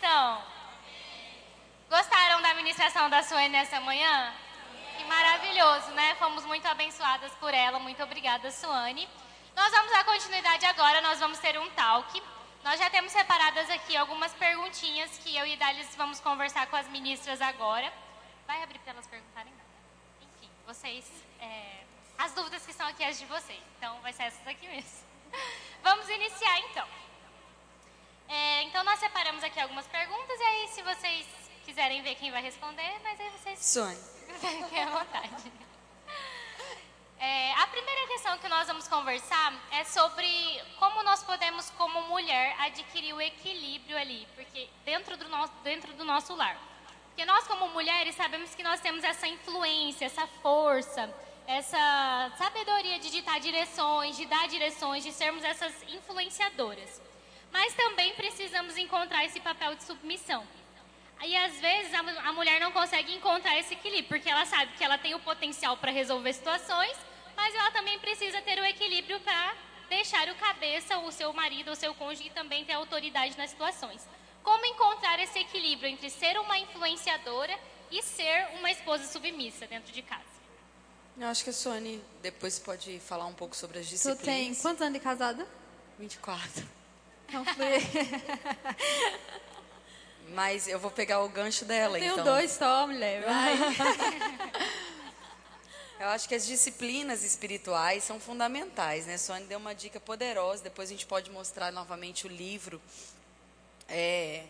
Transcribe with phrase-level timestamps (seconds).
[0.00, 0.42] estão?
[1.90, 4.32] Gostaram da ministração da Suene nessa manhã?
[4.96, 6.14] Que maravilhoso, né?
[6.14, 7.78] Fomos muito abençoadas por ela.
[7.78, 9.06] Muito obrigada, Suane.
[9.54, 12.22] Nós vamos dar continuidade agora, nós vamos ter um talk.
[12.64, 16.88] Nós já temos separadas aqui algumas perguntinhas que eu e Dalis vamos conversar com as
[16.88, 17.92] ministras agora.
[18.46, 19.68] Vai abrir para elas perguntarem nada.
[20.22, 21.06] Enfim, vocês.
[21.40, 21.84] É,
[22.16, 23.62] as dúvidas que estão aqui as de vocês.
[23.76, 25.06] Então, vai ser essas aqui mesmo.
[25.82, 27.09] Vamos iniciar então.
[28.30, 31.26] É, então, nós separamos aqui algumas perguntas e aí, se vocês
[31.64, 33.58] quiserem ver quem vai responder, mas aí vocês.
[33.58, 33.98] Sonho.
[34.38, 35.52] Fiquem à vontade.
[37.18, 42.54] É, a primeira questão que nós vamos conversar é sobre como nós podemos, como mulher,
[42.60, 46.56] adquirir o equilíbrio ali, porque dentro do nosso, dentro do nosso lar.
[47.08, 51.12] Porque nós, como mulheres, sabemos que nós temos essa influência, essa força,
[51.48, 57.09] essa sabedoria de ditar direções, de dar direções, de sermos essas influenciadoras.
[57.52, 60.46] Mas também precisamos encontrar esse papel de submissão.
[61.22, 64.84] E às vezes a, a mulher não consegue encontrar esse equilíbrio, porque ela sabe que
[64.84, 66.96] ela tem o potencial para resolver situações,
[67.36, 69.54] mas ela também precisa ter o equilíbrio para
[69.88, 74.06] deixar o cabeça, o seu marido, o seu cônjuge também ter autoridade nas situações.
[74.42, 77.58] Como encontrar esse equilíbrio entre ser uma influenciadora
[77.90, 80.24] e ser uma esposa submissa dentro de casa?
[81.18, 84.20] Eu acho que a Sônia depois pode falar um pouco sobre as disciplinas.
[84.20, 85.46] Tu tem quantos anos de casada?
[85.98, 86.79] 24.
[87.32, 87.66] Não fui.
[90.32, 92.24] Mas eu vou pegar o gancho dela, Tenho então.
[92.24, 93.24] dois só, mulher.
[93.24, 93.56] Vai.
[96.00, 99.18] Eu acho que as disciplinas espirituais são fundamentais, né?
[99.18, 102.80] Sônia deu uma dica poderosa, depois a gente pode mostrar novamente o livro.
[103.86, 104.44] É,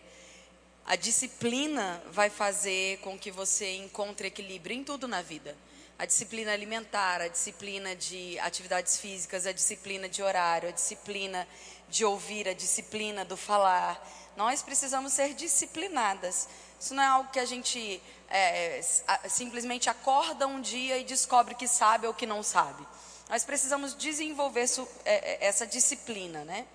[0.86, 5.56] a disciplina vai fazer com que você encontre equilíbrio em tudo na vida.
[6.00, 11.46] A disciplina alimentar, a disciplina de atividades físicas, a disciplina de horário, a disciplina
[11.90, 14.02] de ouvir, a disciplina do falar.
[14.34, 16.48] Nós precisamos ser disciplinadas.
[16.80, 18.80] Isso não é algo que a gente é,
[19.28, 22.82] simplesmente acorda um dia e descobre que sabe ou que não sabe.
[23.28, 24.64] Nós precisamos desenvolver
[25.04, 26.66] é, é, essa disciplina, né?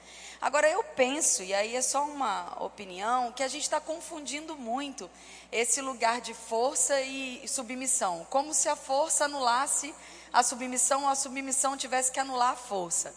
[0.45, 5.09] Agora eu penso, e aí é só uma opinião, que a gente está confundindo muito
[5.51, 9.91] esse lugar de força e submissão, como se a força anulasse
[10.31, 13.11] a submissão ou a submissão tivesse que anular a força.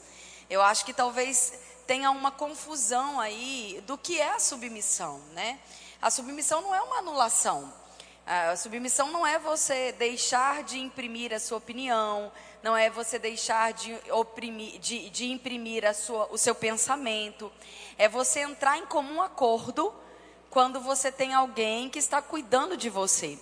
[0.49, 1.53] Eu acho que talvez
[1.87, 5.59] tenha uma confusão aí do que é a submissão, né?
[6.00, 7.71] A submissão não é uma anulação.
[8.25, 12.33] A submissão não é você deixar de imprimir a sua opinião,
[12.63, 17.51] não é você deixar de, oprimir, de, de imprimir sua, o seu pensamento.
[17.97, 19.95] É você entrar em comum acordo
[20.51, 23.39] quando você tem alguém que está cuidando de você.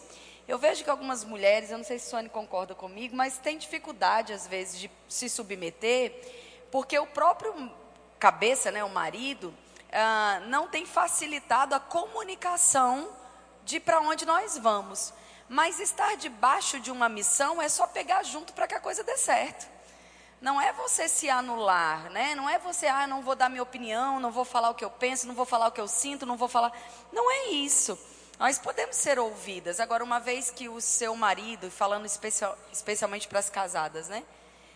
[0.47, 4.33] Eu vejo que algumas mulheres, eu não sei se Sônia concorda comigo, mas tem dificuldade
[4.33, 6.13] às vezes de se submeter,
[6.71, 7.71] porque o próprio
[8.19, 9.53] cabeça, né, o marido,
[9.93, 13.09] ah, não tem facilitado a comunicação
[13.65, 15.13] de para onde nós vamos.
[15.49, 19.17] Mas estar debaixo de uma missão é só pegar junto para que a coisa dê
[19.17, 19.67] certo.
[20.41, 22.35] Não é você se anular, né?
[22.35, 24.91] Não é você, ah, não vou dar minha opinião, não vou falar o que eu
[24.91, 26.73] penso, não vou falar o que eu sinto, não vou falar.
[27.13, 27.99] Não é isso.
[28.39, 29.81] Nós podemos ser ouvidas.
[29.81, 34.23] Agora, uma vez que o seu marido, falando especial, especialmente para as casadas, né?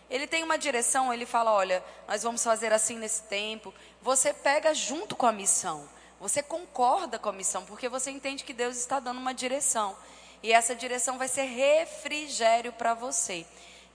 [0.09, 3.73] Ele tem uma direção, ele fala: olha, nós vamos fazer assim nesse tempo.
[4.01, 5.87] Você pega junto com a missão.
[6.19, 9.95] Você concorda com a missão, porque você entende que Deus está dando uma direção.
[10.43, 13.45] E essa direção vai ser refrigério para você.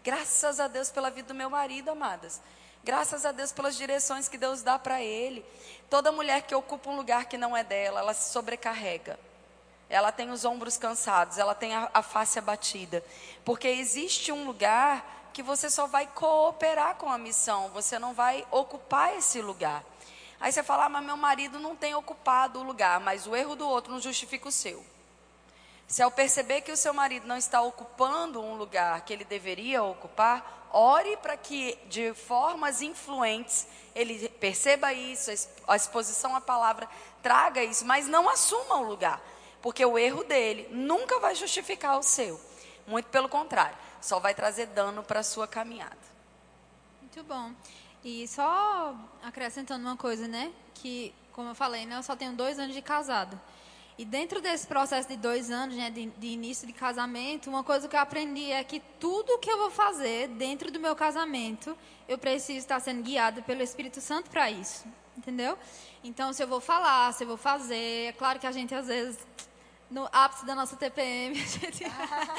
[0.05, 2.41] Graças a Deus pela vida do meu marido, amadas.
[2.85, 5.45] Graças a Deus pelas direções que Deus dá para ele.
[5.91, 9.19] Toda mulher que ocupa um lugar que não é dela, ela se sobrecarrega.
[9.89, 13.05] Ela tem os ombros cansados, ela tem a, a face abatida.
[13.45, 18.47] Porque existe um lugar que você só vai cooperar com a missão, você não vai
[18.53, 19.85] ocupar esse lugar.
[20.41, 23.57] Aí você fala, ah, mas meu marido não tem ocupado o lugar, mas o erro
[23.57, 24.85] do outro não justifica o seu.
[25.87, 29.83] Se ao perceber que o seu marido não está ocupando um lugar que ele deveria
[29.83, 35.31] ocupar, ore para que de formas influentes ele perceba isso,
[35.67, 36.89] a exposição à palavra
[37.23, 39.23] traga isso, mas não assuma o lugar,
[39.63, 42.41] porque o erro dele nunca vai justificar o seu.
[42.87, 45.97] Muito pelo contrário, só vai trazer dano para a sua caminhada.
[47.01, 47.53] Muito bom.
[48.05, 50.53] E só acrescentando uma coisa, né?
[50.75, 51.97] Que, como eu falei, né?
[51.97, 53.41] Eu só tenho dois anos de casada.
[53.99, 57.89] E dentro desse processo de dois anos, né, de, de, início de casamento, uma coisa
[57.89, 61.77] que eu aprendi é que tudo que eu vou fazer dentro do meu casamento,
[62.07, 64.85] eu preciso estar sendo guiada pelo Espírito Santo para isso,
[65.17, 65.59] entendeu?
[66.05, 68.87] Então, se eu vou falar, se eu vou fazer, é claro que a gente às
[68.87, 69.19] vezes
[69.91, 71.85] no ápice da nossa TPM, a gente...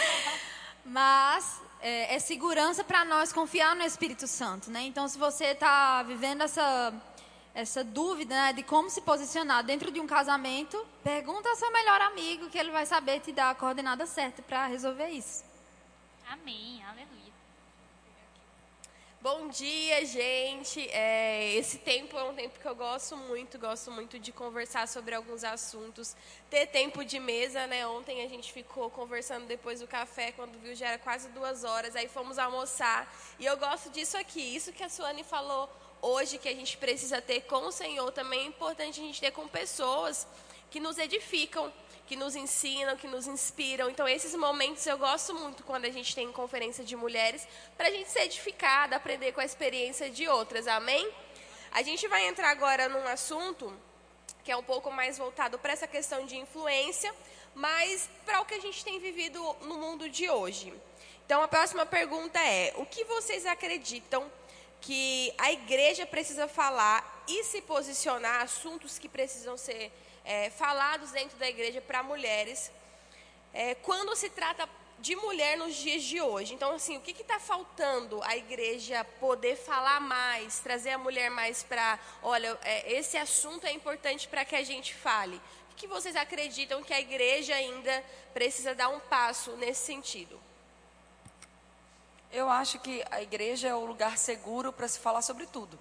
[0.86, 4.84] mas é, é segurança para nós confiar no Espírito Santo, né?
[4.84, 6.94] Então, se você está vivendo essa
[7.58, 12.00] essa dúvida né, de como se posicionar dentro de um casamento, pergunta ao seu melhor
[12.02, 15.44] amigo que ele vai saber te dar a coordenada certa para resolver isso.
[16.30, 17.34] Amém, aleluia.
[19.20, 20.88] Bom dia, gente.
[20.92, 25.16] É, esse tempo é um tempo que eu gosto muito, gosto muito de conversar sobre
[25.16, 26.16] alguns assuntos,
[26.52, 27.88] ter tempo de mesa, né?
[27.88, 31.96] Ontem a gente ficou conversando depois do café, quando viu já era quase duas horas,
[31.96, 33.12] aí fomos almoçar.
[33.40, 35.68] E eu gosto disso aqui, isso que a Suane falou
[36.02, 39.32] hoje, que a gente precisa ter com o Senhor, também é importante a gente ter
[39.32, 40.28] com pessoas
[40.70, 41.72] que nos edificam,
[42.06, 43.90] que nos ensinam, que nos inspiram.
[43.90, 47.48] Então, esses momentos eu gosto muito quando a gente tem conferência de mulheres,
[47.78, 50.68] para a gente ser edificada, aprender com a experiência de outras.
[50.68, 51.10] Amém?
[51.72, 53.74] A gente vai entrar agora num assunto
[54.44, 57.14] que é um pouco mais voltado para essa questão de influência,
[57.54, 60.74] mas para o que a gente tem vivido no mundo de hoje.
[61.26, 64.32] Então, a próxima pergunta é: o que vocês acreditam
[64.82, 69.92] que a igreja precisa falar e se posicionar, assuntos que precisam ser
[70.24, 72.72] é, falados dentro da igreja para mulheres,
[73.54, 74.68] é, quando se trata
[75.00, 76.54] de mulher nos dias de hoje.
[76.54, 81.64] Então, assim, o que está faltando a igreja poder falar mais, trazer a mulher mais
[81.64, 85.40] para, olha, é, esse assunto é importante para que a gente fale.
[85.72, 88.04] O que vocês acreditam que a igreja ainda
[88.34, 90.47] precisa dar um passo nesse sentido?
[92.32, 95.80] Eu acho que a igreja é o lugar seguro para se falar sobre tudo.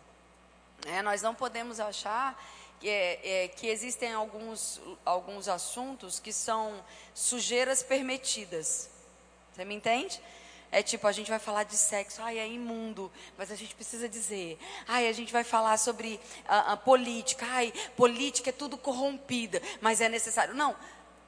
[0.86, 2.40] É, nós não podemos achar
[2.78, 6.84] que, é, é, que existem alguns, alguns assuntos que são
[7.14, 8.88] sujeiras permitidas.
[9.52, 10.20] Você me entende?
[10.70, 14.08] É tipo, a gente vai falar de sexo, ai, é imundo, mas a gente precisa
[14.08, 14.58] dizer.
[14.86, 20.00] Ai, a gente vai falar sobre a, a política, ai, política é tudo corrompida, mas
[20.00, 20.54] é necessário.
[20.54, 20.76] Não,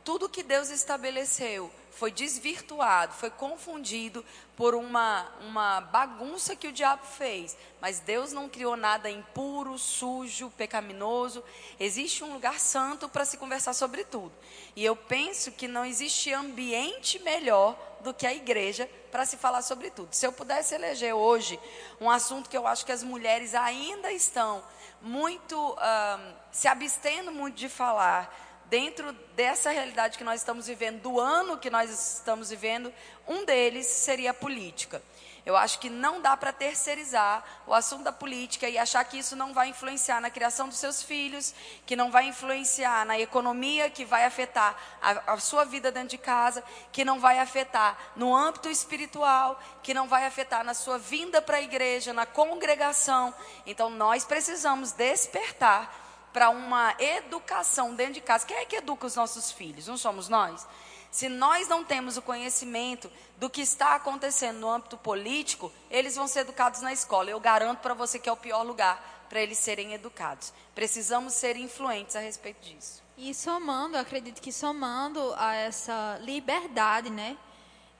[0.04, 4.24] tudo que Deus estabeleceu foi desvirtuado, foi confundido
[4.56, 7.56] por uma, uma bagunça que o diabo fez.
[7.80, 11.42] Mas Deus não criou nada impuro, sujo, pecaminoso.
[11.78, 14.32] Existe um lugar santo para se conversar sobre tudo.
[14.76, 19.62] E eu penso que não existe ambiente melhor do que a igreja para se falar
[19.62, 20.14] sobre tudo.
[20.14, 21.58] Se eu pudesse eleger hoje
[22.00, 24.62] um assunto que eu acho que as mulheres ainda estão
[25.02, 31.20] muito uh, se abstendo muito de falar dentro dessa realidade que nós estamos vivendo, do
[31.20, 32.92] ano que nós estamos vivendo,
[33.26, 35.02] um deles seria a política.
[35.46, 39.34] Eu acho que não dá para terceirizar o assunto da política e achar que isso
[39.34, 41.54] não vai influenciar na criação dos seus filhos,
[41.86, 46.18] que não vai influenciar na economia, que vai afetar a, a sua vida dentro de
[46.18, 46.62] casa,
[46.92, 51.56] que não vai afetar no âmbito espiritual, que não vai afetar na sua vinda para
[51.56, 53.32] a igreja, na congregação.
[53.64, 58.46] Então nós precisamos despertar para uma educação dentro de casa.
[58.46, 59.86] Quem é que educa os nossos filhos?
[59.86, 60.66] Não somos nós?
[61.10, 66.28] Se nós não temos o conhecimento do que está acontecendo no âmbito político, eles vão
[66.28, 67.30] ser educados na escola.
[67.30, 70.52] Eu garanto para você que é o pior lugar para eles serem educados.
[70.74, 73.02] Precisamos ser influentes a respeito disso.
[73.16, 77.36] E somando, acredito que somando a essa liberdade, né,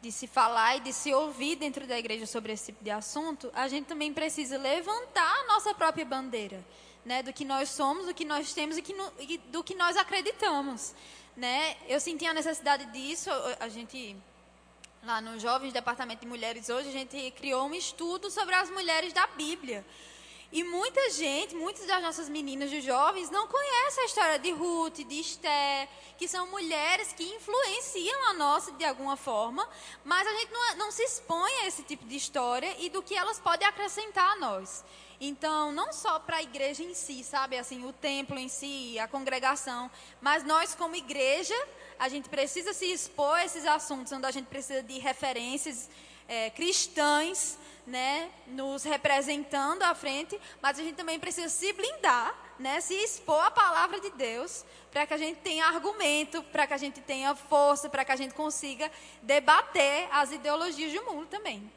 [0.01, 3.51] de se falar e de se ouvir dentro da igreja sobre esse tipo de assunto,
[3.53, 6.65] a gente também precisa levantar a nossa própria bandeira
[7.09, 9.75] né, do que nós somos, do que nós temos e, que no, e do que
[9.75, 10.95] nós acreditamos.
[11.35, 11.75] Né?
[11.89, 14.15] Eu senti a necessidade disso, a gente
[15.03, 19.15] lá no Jovens Departamento de Mulheres hoje, a gente criou um estudo sobre as mulheres
[19.15, 19.87] da Bíblia.
[20.51, 25.01] E muita gente, muitas das nossas meninas de jovens não conhecem a história de Ruth,
[25.07, 25.87] de Esther,
[26.17, 29.69] que são mulheres que influenciam a nossa de alguma forma,
[30.03, 33.15] mas a gente não, não se expõe a esse tipo de história e do que
[33.15, 34.83] elas podem acrescentar a nós.
[35.21, 39.07] Então, não só para a igreja em si, sabe, assim, o templo em si, a
[39.07, 41.55] congregação, mas nós como igreja,
[41.99, 45.91] a gente precisa se expor a esses assuntos, onde a gente precisa de referências
[46.27, 47.59] é, cristãs,
[47.89, 53.43] né, nos representando à frente, mas a gente também precisa se blindar, né, se expor
[53.43, 57.35] à palavra de Deus, para que a gente tenha argumento, para que a gente tenha
[57.35, 58.91] força, para que a gente consiga
[59.23, 61.71] debater as ideologias do mundo também.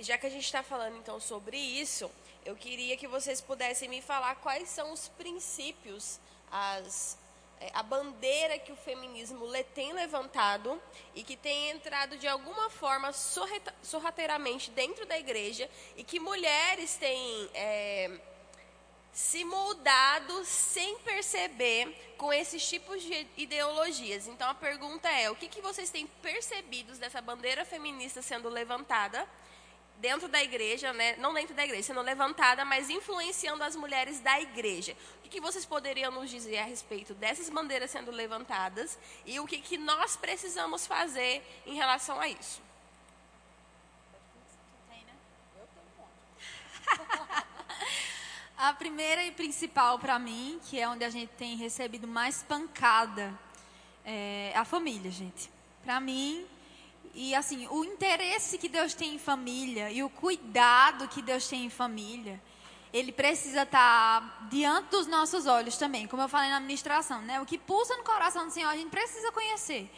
[0.00, 2.10] Já que a gente está falando então sobre isso,
[2.44, 6.18] eu queria que vocês pudessem me falar quais são os princípios,
[6.50, 7.21] as, é,
[7.72, 10.80] a bandeira que o feminismo tem levantado
[11.14, 17.50] e que tem entrado de alguma forma sorrateiramente dentro da igreja e que mulheres têm
[17.54, 18.10] é,
[19.12, 24.26] se moldado sem perceber com esses tipos de ideologias.
[24.26, 29.28] Então a pergunta é: o que, que vocês têm percebido dessa bandeira feminista sendo levantada?
[30.02, 34.40] Dentro da igreja, né, não dentro da igreja, sendo levantada, mas influenciando as mulheres da
[34.40, 34.96] igreja.
[35.18, 39.46] O que, que vocês poderiam nos dizer a respeito dessas bandeiras sendo levantadas e o
[39.46, 42.60] que, que nós precisamos fazer em relação a isso?
[48.58, 53.38] A primeira e principal para mim, que é onde a gente tem recebido mais pancada,
[54.04, 55.48] é a família, gente.
[55.84, 56.46] Para mim,
[57.14, 61.66] e assim, o interesse que Deus tem em família e o cuidado que Deus tem
[61.66, 62.40] em família,
[62.92, 67.40] ele precisa estar tá diante dos nossos olhos também, como eu falei na administração, né?
[67.40, 69.90] O que pulsa no coração do Senhor, a gente precisa conhecer.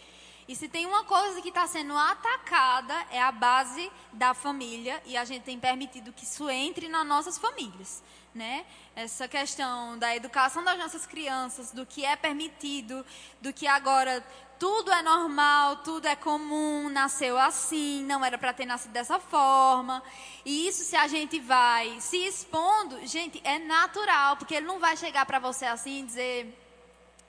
[0.46, 5.16] E se tem uma coisa que está sendo atacada, é a base da família, e
[5.16, 8.02] a gente tem permitido que isso entre nas nossas famílias
[8.34, 8.66] né?
[8.96, 13.06] Essa questão da educação das nossas crianças, do que é permitido,
[13.40, 14.24] do que agora
[14.58, 20.02] tudo é normal, tudo é comum, nasceu assim, não era para ter nascido dessa forma.
[20.44, 24.96] E isso se a gente vai se expondo, gente, é natural, porque ele não vai
[24.96, 26.60] chegar para você assim e dizer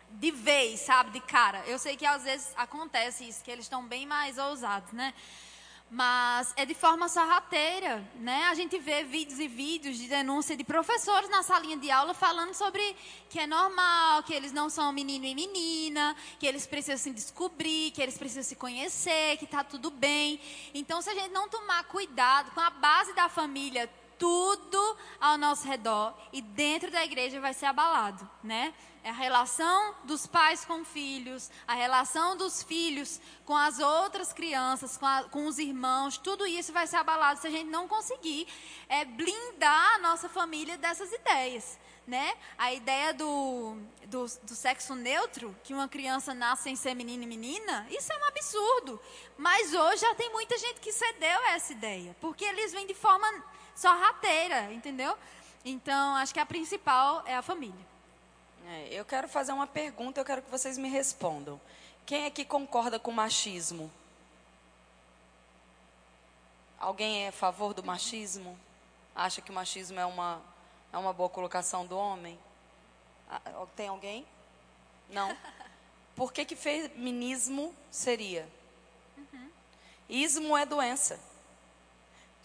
[0.10, 1.63] de vez, sabe, de cara.
[1.67, 5.13] Eu sei que às vezes acontece isso, que eles estão bem mais ousados, né?
[5.89, 8.46] Mas é de forma sorrateira, né?
[8.46, 12.54] A gente vê vídeos e vídeos de denúncia de professores na salinha de aula falando
[12.54, 12.96] sobre
[13.30, 17.92] que é normal, que eles não são menino e menina, que eles precisam se descobrir,
[17.92, 20.39] que eles precisam se conhecer, que está tudo bem.
[20.74, 25.67] Então, se a gente não tomar cuidado com a base da família, tudo ao nosso
[25.67, 28.74] redor e dentro da igreja vai ser abalado, né?
[29.05, 34.98] É a relação dos pais com filhos, a relação dos filhos com as outras crianças,
[34.98, 38.48] com, a, com, os irmãos, tudo isso vai ser abalado se a gente não conseguir
[38.89, 41.77] é, blindar a nossa família dessas ideias.
[42.07, 42.36] Né?
[42.57, 47.27] A ideia do, do, do, sexo neutro, que uma criança nasce sem ser menino e
[47.27, 49.00] menina, isso é um absurdo.
[49.38, 52.93] Mas hoje já tem muita gente que cedeu a essa ideia, porque eles vêm de
[52.95, 53.27] forma
[53.75, 55.17] sorrateira, entendeu?
[55.63, 57.86] Então, acho que a principal é a família.
[58.67, 61.60] É, eu quero fazer uma pergunta, eu quero que vocês me respondam.
[62.05, 63.91] Quem é que concorda com o machismo?
[66.79, 68.58] Alguém é a favor do machismo?
[69.15, 70.41] Acha que o machismo é uma,
[70.91, 72.38] é uma boa colocação do homem?
[73.29, 73.41] Ah,
[73.75, 74.25] tem alguém?
[75.10, 75.36] Não?
[76.15, 78.48] Por que, que feminismo seria?
[79.17, 79.50] Uhum.
[80.10, 81.20] Ismo é doença.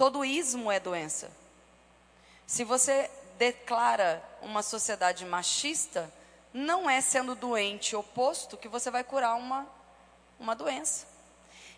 [0.01, 1.31] Todo ismo é doença.
[2.47, 6.11] Se você declara uma sociedade machista,
[6.55, 9.67] não é sendo doente oposto que você vai curar uma,
[10.39, 11.07] uma doença.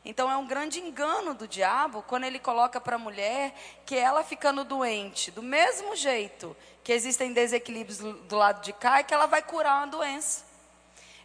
[0.04, 4.22] Então é um grande engano do diabo quando ele coloca para a mulher que ela
[4.22, 9.12] ficando doente, do mesmo jeito que existem desequilíbrios do, do lado de cá, é que
[9.12, 10.44] ela vai curar uma doença.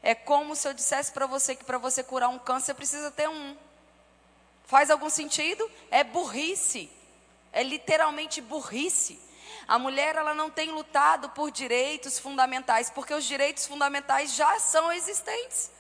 [0.01, 3.29] É como se eu dissesse para você que para você curar um câncer precisa ter
[3.29, 3.55] um.
[4.67, 5.69] Faz algum sentido?
[5.89, 6.89] É burrice.
[7.51, 9.19] É literalmente burrice.
[9.67, 14.91] A mulher ela não tem lutado por direitos fundamentais, porque os direitos fundamentais já são
[14.91, 15.71] existentes.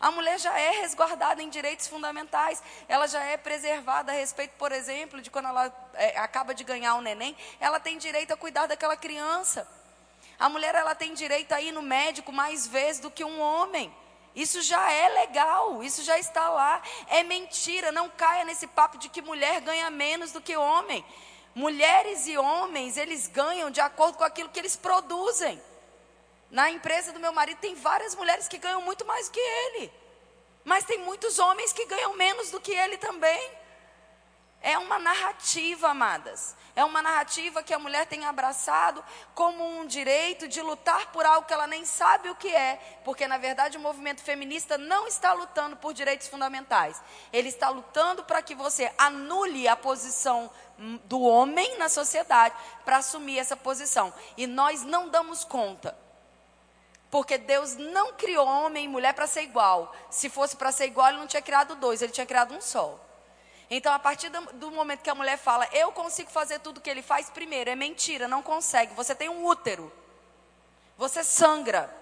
[0.00, 4.72] A mulher já é resguardada em direitos fundamentais, ela já é preservada a respeito, por
[4.72, 8.66] exemplo, de quando ela é, acaba de ganhar um neném, ela tem direito a cuidar
[8.66, 9.66] daquela criança.
[10.38, 13.94] A mulher ela tem direito a ir no médico mais vezes do que um homem.
[14.34, 16.82] Isso já é legal, isso já está lá.
[17.08, 21.04] É mentira, não caia nesse papo de que mulher ganha menos do que homem.
[21.54, 25.62] Mulheres e homens, eles ganham de acordo com aquilo que eles produzem.
[26.50, 29.92] Na empresa do meu marido tem várias mulheres que ganham muito mais do que ele.
[30.64, 33.50] Mas tem muitos homens que ganham menos do que ele também.
[34.66, 36.56] É uma narrativa, amadas.
[36.74, 39.04] É uma narrativa que a mulher tem abraçado
[39.34, 43.28] como um direito de lutar por algo que ela nem sabe o que é, porque
[43.28, 46.98] na verdade o movimento feminista não está lutando por direitos fundamentais.
[47.30, 50.50] Ele está lutando para que você anule a posição
[51.04, 52.54] do homem na sociedade
[52.86, 54.14] para assumir essa posição.
[54.34, 55.94] E nós não damos conta.
[57.10, 59.94] Porque Deus não criou homem e mulher para ser igual.
[60.08, 63.03] Se fosse para ser igual, ele não tinha criado dois, ele tinha criado um só.
[63.70, 66.90] Então, a partir do, do, momento que a mulher fala, eu consigo fazer tudo que
[66.90, 68.94] ele faz, primeiro, é mentira, não consegue.
[68.94, 69.92] Você tem um útero.
[70.96, 71.94] Você sangra.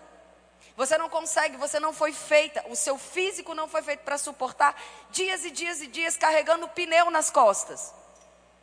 [0.77, 4.75] Você não consegue, você não foi feita, o seu físico não foi feito para suportar
[5.11, 7.93] dias e dias e dias carregando pneu nas costas.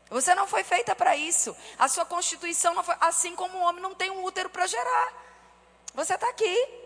[0.09, 1.55] Você não foi feita para isso.
[1.77, 2.95] A sua constituição não foi.
[2.99, 5.13] Assim como o homem não tem um útero para gerar.
[5.93, 6.78] Você está aqui.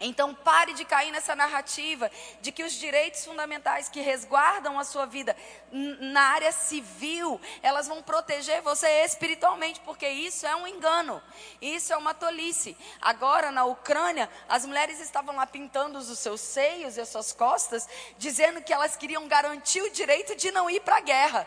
[0.00, 5.06] Então pare de cair nessa narrativa de que os direitos fundamentais que resguardam a sua
[5.06, 5.36] vida
[5.72, 11.22] na área civil, elas vão proteger você espiritualmente, porque isso é um engano.
[11.60, 12.76] Isso é uma tolice.
[13.00, 17.88] Agora na Ucrânia, as mulheres estavam lá pintando os seus seios e as suas costas,
[18.18, 21.46] dizendo que elas queriam garantir o direito de não ir para a guerra.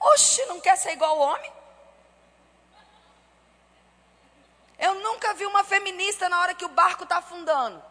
[0.00, 1.61] Oxe, não quer ser igual ao homem?
[4.78, 7.82] Eu nunca vi uma feminista na hora que o barco está afundando.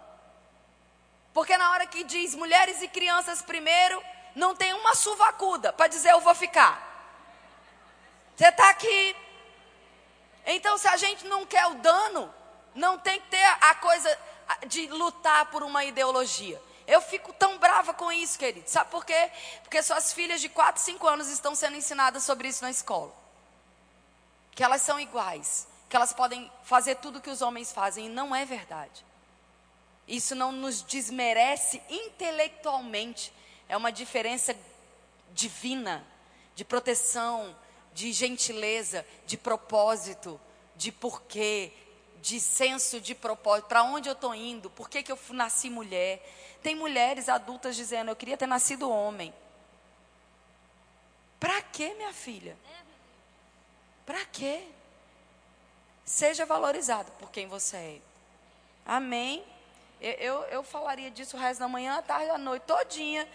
[1.33, 4.03] Porque na hora que diz mulheres e crianças primeiro,
[4.35, 6.89] não tem uma suvacuda para dizer eu vou ficar.
[8.35, 9.15] Você está aqui.
[10.45, 12.33] Então, se a gente não quer o dano,
[12.73, 14.19] não tem que ter a coisa
[14.67, 16.61] de lutar por uma ideologia.
[16.87, 18.69] Eu fico tão brava com isso, querido.
[18.69, 19.31] Sabe por quê?
[19.61, 23.13] Porque suas filhas de 4, 5 anos estão sendo ensinadas sobre isso na escola.
[24.53, 28.33] Que elas são iguais, que elas podem fazer tudo que os homens fazem, e não
[28.33, 29.05] é verdade.
[30.07, 33.33] Isso não nos desmerece intelectualmente,
[33.67, 34.55] é uma diferença
[35.33, 36.01] divina,
[36.55, 37.53] de proteção,
[37.93, 40.39] de gentileza, de propósito,
[40.77, 41.73] de porquê,
[42.21, 46.25] de senso de propósito, para onde eu estou indo, por que, que eu nasci mulher.
[46.63, 49.33] Tem mulheres adultas dizendo, eu queria ter nascido homem.
[51.37, 52.55] Para quê, minha filha?
[54.05, 54.69] Para quê?
[56.11, 57.97] Seja valorizado por quem você é.
[58.85, 59.41] Amém?
[60.01, 63.25] Eu, eu, eu falaria disso o resto da manhã, à tarde, à noite, todinha,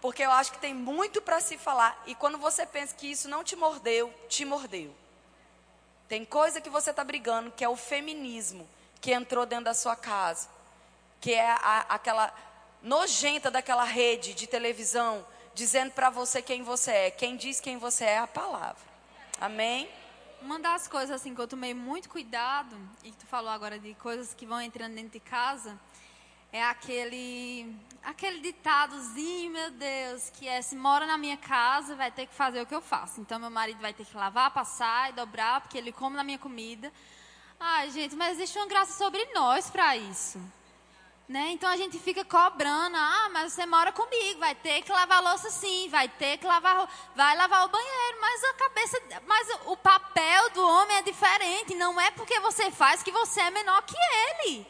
[0.00, 2.02] porque eu acho que tem muito para se falar.
[2.06, 4.94] E quando você pensa que isso não te mordeu, te mordeu.
[6.08, 8.66] Tem coisa que você está brigando, que é o feminismo,
[8.98, 10.48] que entrou dentro da sua casa.
[11.20, 12.32] Que é a, aquela
[12.80, 15.22] nojenta daquela rede de televisão,
[15.52, 17.10] dizendo para você quem você é.
[17.10, 18.82] Quem diz quem você é é a palavra.
[19.38, 19.86] Amém?
[20.44, 24.34] Uma das coisas assim que eu tomei muito cuidado, e tu falou agora de coisas
[24.34, 25.78] que vão entrando dentro de casa,
[26.50, 32.26] é aquele aquele ditadozinho, meu Deus, que é se mora na minha casa, vai ter
[32.26, 33.20] que fazer o que eu faço.
[33.20, 36.38] Então meu marido vai ter que lavar, passar e dobrar, porque ele come na minha
[36.38, 36.92] comida.
[37.60, 40.40] Ai, gente, mas existe uma graça sobre nós para isso.
[41.28, 41.50] Né?
[41.52, 45.48] Então a gente fica cobrando, ah, mas você mora comigo, vai ter que lavar louça
[45.50, 50.50] sim, vai ter que lavar, vai lavar o banheiro, mas a cabeça, mas o papel
[50.50, 54.66] do homem é diferente, não é porque você faz que você é menor que ele.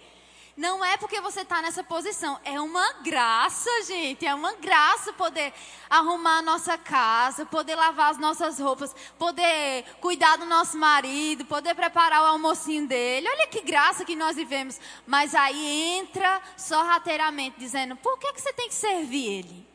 [0.56, 2.38] Não é porque você está nessa posição.
[2.44, 4.26] É uma graça, gente.
[4.26, 5.52] É uma graça poder
[5.88, 11.74] arrumar a nossa casa, poder lavar as nossas roupas, poder cuidar do nosso marido, poder
[11.74, 13.28] preparar o almocinho dele.
[13.28, 14.78] Olha que graça que nós vivemos.
[15.06, 19.66] Mas aí entra sorrateiramente dizendo: por que, que você tem que servir ele?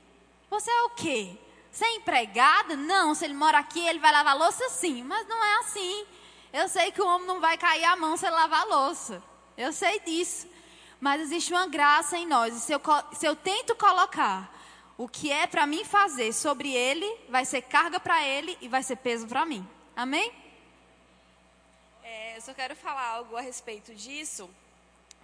[0.50, 1.36] Você é o quê?
[1.72, 2.76] Você é empregada?
[2.76, 5.04] Não, se ele mora aqui, ele vai lavar louça sim.
[5.04, 6.06] Mas não é assim.
[6.54, 9.24] Eu sei que o homem não vai cair a mão se ele lavar louça.
[9.58, 10.48] Eu sei disso.
[11.00, 12.56] Mas existe uma graça em nós.
[12.56, 12.82] E se eu,
[13.14, 14.54] se eu tento colocar
[14.98, 18.82] o que é para mim fazer sobre ele, vai ser carga para ele e vai
[18.82, 19.68] ser peso para mim.
[19.96, 20.32] Amém?
[22.04, 24.50] É, eu só quero falar algo a respeito disso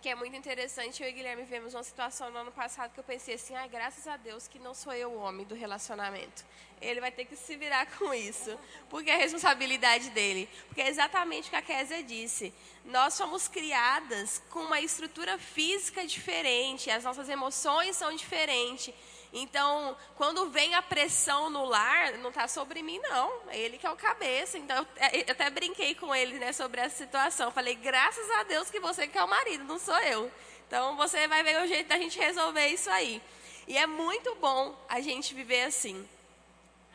[0.04, 1.02] que é muito interessante.
[1.02, 4.06] Eu e Guilherme vivemos uma situação no ano passado que eu pensei assim: ah, graças
[4.06, 6.44] a Deus que não sou eu o homem do relacionamento.
[6.82, 10.50] Ele vai ter que se virar com isso, porque é responsabilidade dele.
[10.68, 12.54] Porque é exatamente o que a Kézia disse.
[12.84, 18.94] Nós somos criadas com uma estrutura física diferente, as nossas emoções são diferentes.
[19.36, 23.50] Então, quando vem a pressão no lar, não está sobre mim, não.
[23.50, 24.60] É ele que é o cabeça.
[24.60, 27.50] Então, eu, eu até brinquei com ele né, sobre essa situação.
[27.50, 30.32] Falei, graças a Deus que você que é o marido, não sou eu.
[30.68, 33.20] Então, você vai ver o jeito da gente resolver isso aí.
[33.68, 36.08] E é muito bom a gente viver assim.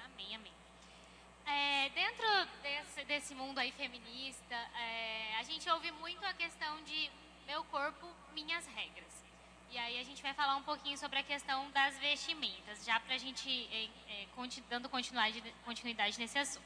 [0.05, 0.53] Amém, amém.
[1.45, 2.27] É, dentro
[2.63, 7.11] desse, desse, mundo aí feminista, é, a gente ouve muito a questão de
[7.47, 9.08] meu corpo, minhas regras.
[9.71, 13.15] E aí a gente vai falar um pouquinho sobre a questão das vestimentas, já para
[13.15, 14.27] a gente é, é,
[14.69, 16.65] dando continuidade, nesse assunto.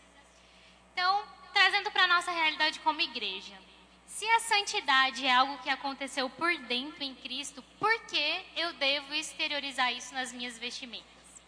[0.93, 3.59] Então, trazendo para a nossa realidade como igreja.
[4.07, 9.13] Se a santidade é algo que aconteceu por dentro em Cristo, por que eu devo
[9.15, 11.43] exteriorizar isso nas minhas vestimentas,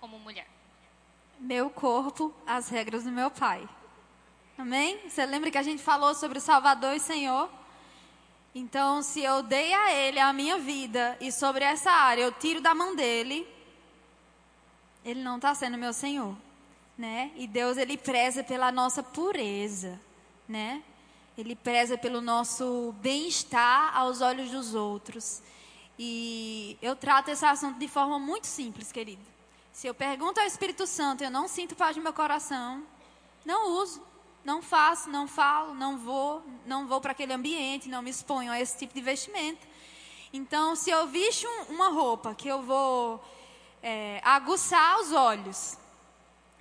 [0.00, 0.48] como mulher?
[1.38, 3.68] Meu corpo, as regras do meu pai.
[4.58, 5.08] Amém?
[5.08, 7.50] Você lembra que a gente falou sobre o Salvador e Senhor?
[8.58, 12.58] Então, se eu dei a ele a minha vida e sobre essa área eu tiro
[12.58, 13.46] da mão dele,
[15.04, 16.34] ele não está sendo meu Senhor,
[16.96, 17.32] né?
[17.36, 20.00] E Deus ele preza pela nossa pureza,
[20.48, 20.82] né?
[21.36, 25.42] Ele preza pelo nosso bem-estar aos olhos dos outros.
[25.98, 29.20] E eu trato esse assunto de forma muito simples, querido.
[29.70, 32.82] Se eu pergunto ao Espírito Santo, eu não sinto paz no meu coração,
[33.44, 34.00] não uso
[34.46, 38.60] não faço, não falo, não vou, não vou para aquele ambiente, não me exponho a
[38.60, 39.66] esse tipo de vestimento.
[40.32, 43.20] Então, se eu visto uma roupa que eu vou
[43.82, 45.76] é, aguçar os olhos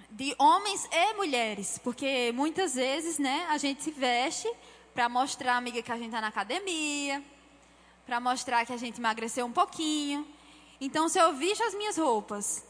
[0.10, 4.52] de homens e mulheres, porque muitas vezes, né, a gente se veste
[4.91, 7.24] para mostrar, amiga, que a gente está na academia,
[8.04, 10.28] para mostrar que a gente emagreceu um pouquinho.
[10.82, 12.65] Então, se eu visto as minhas roupas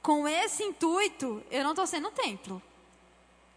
[0.00, 2.62] com esse intuito, eu não estou sendo templo.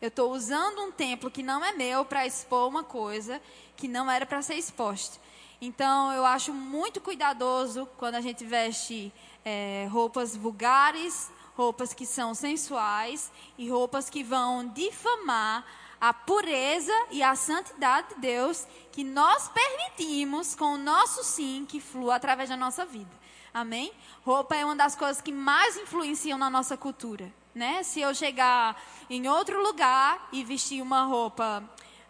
[0.03, 3.41] Eu estou usando um templo que não é meu para expor uma coisa
[3.77, 5.17] que não era para ser exposta.
[5.61, 9.13] Então, eu acho muito cuidadoso quando a gente veste
[9.45, 15.65] é, roupas vulgares, roupas que são sensuais e roupas que vão difamar
[16.01, 21.79] a pureza e a santidade de Deus que nós permitimos com o nosso sim que
[21.79, 23.23] flua através da nossa vida.
[23.53, 23.93] Amém?
[24.25, 27.31] Roupa é uma das coisas que mais influenciam na nossa cultura.
[27.55, 27.83] Né?
[27.83, 28.75] Se eu chegar
[29.13, 31.63] em outro lugar e vestir uma roupa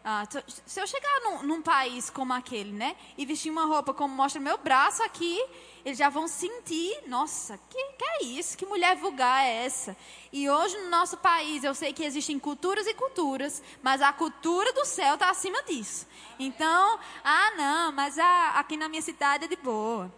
[0.06, 0.28] ah,
[0.66, 4.42] se eu chegar num, num, país como aquele, né, e vestir uma roupa como mostra
[4.42, 5.42] meu braço aqui,
[5.86, 8.58] eles já vão sentir, nossa, que, que é isso?
[8.58, 9.96] Que mulher vulgar é essa?
[10.34, 14.74] E hoje no nosso país, eu sei que existem culturas e culturas, mas a cultura
[14.74, 16.06] do céu está acima disso.
[16.38, 20.14] Então, ah, não, mas a, aqui na minha cidade é de boa.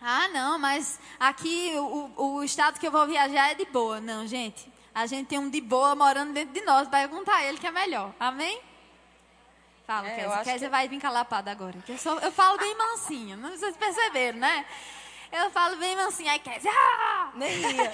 [0.00, 4.00] Ah, não, mas aqui o, o estado que eu vou viajar é de boa.
[4.00, 6.88] Não, gente, a gente tem um de boa morando dentro de nós.
[6.88, 8.12] Vai perguntar a ele que é melhor.
[8.18, 8.60] Amém?
[9.86, 10.44] Fala, é, Kézia.
[10.44, 10.68] Kézia que...
[10.68, 11.76] vai vir calapada agora.
[11.88, 14.64] Eu, sou, eu falo bem mansinho, não vocês perceberam, né?
[15.32, 16.70] Eu falo bem mansinho, aí Kézia...
[16.72, 17.30] Ah!
[17.34, 17.92] Nem ia.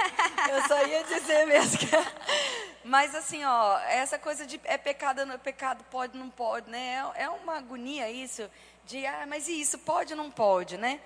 [0.51, 1.87] Eu só ia dizer mesmo que...
[2.85, 7.03] Mas assim, ó, essa coisa de é pecado, não é pecado, pode, não pode, né?
[7.17, 8.49] É, é uma agonia isso
[8.87, 11.01] de, ah, mas e isso, pode, não pode, né?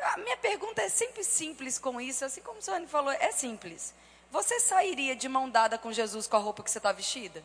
[0.00, 3.92] A minha pergunta é sempre simples com isso, assim como o Sônia falou, é simples.
[4.30, 7.42] Você sairia de mão dada com Jesus com a roupa que você está vestida?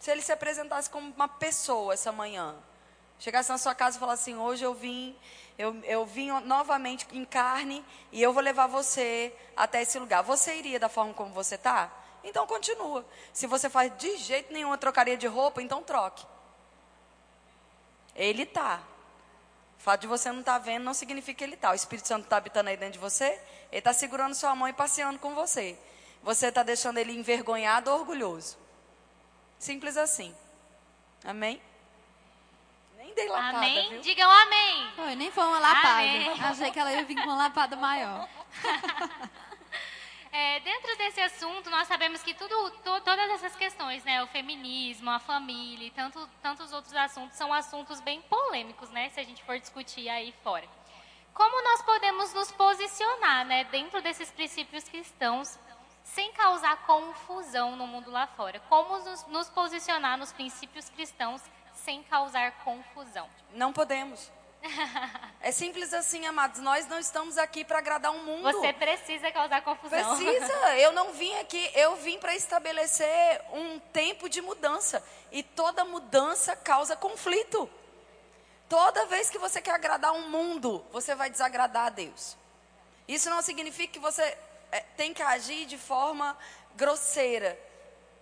[0.00, 2.54] Se ele se apresentasse como uma pessoa essa manhã,
[3.18, 5.16] chegasse na sua casa e falasse assim: hoje eu vim,
[5.58, 10.22] eu, eu vim novamente em carne e eu vou levar você até esse lugar.
[10.22, 11.90] Você iria da forma como você está?
[12.22, 13.04] Então continua.
[13.32, 16.26] Se você faz de jeito nenhum trocaria de roupa, então troque.
[18.14, 18.80] Ele está.
[19.86, 21.70] O fato de você não estar tá vendo não significa que ele está.
[21.70, 23.40] O Espírito Santo está habitando aí dentro de você.
[23.70, 25.78] Ele está segurando sua mão e passeando com você.
[26.24, 28.58] Você está deixando ele envergonhado ou orgulhoso.
[29.60, 30.34] Simples assim.
[31.24, 31.62] Amém?
[32.96, 33.90] Nem dei lapada, Amém?
[33.90, 34.00] Viu?
[34.00, 34.90] Digam amém.
[34.96, 35.88] Foi, nem foi uma lapada.
[35.88, 36.40] Amém.
[36.40, 38.28] Achei que ela ia vir com uma lapada maior.
[40.32, 45.10] É, dentro desse assunto, nós sabemos que tudo, to, todas essas questões, né, o feminismo,
[45.10, 49.42] a família e tanto, tantos outros assuntos, são assuntos bem polêmicos, né, se a gente
[49.44, 50.66] for discutir aí fora.
[51.32, 55.58] Como nós podemos nos posicionar, né, dentro desses princípios cristãos
[56.06, 58.60] sem causar confusão no mundo lá fora.
[58.68, 61.42] Como nos, nos posicionar nos princípios cristãos
[61.74, 63.28] sem causar confusão?
[63.52, 64.30] Não podemos.
[65.40, 66.60] É simples assim, amados.
[66.60, 68.50] Nós não estamos aqui para agradar o um mundo.
[68.50, 70.16] Você precisa causar confusão.
[70.16, 70.76] Precisa.
[70.76, 75.00] Eu não vim aqui, eu vim para estabelecer um tempo de mudança.
[75.30, 77.70] E toda mudança causa conflito.
[78.68, 82.36] Toda vez que você quer agradar um mundo, você vai desagradar a Deus.
[83.06, 84.36] Isso não significa que você
[84.72, 86.36] é, tem que agir de forma
[86.74, 87.56] grosseira.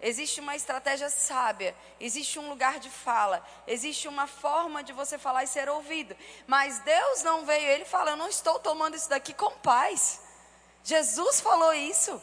[0.06, 5.44] Existe uma estratégia sábia, existe um lugar de fala, existe uma forma de você falar
[5.44, 6.14] e ser ouvido.
[6.46, 10.20] Mas Deus não veio, ele fala: Eu não estou tomando isso daqui com paz.
[10.82, 12.20] Jesus falou isso.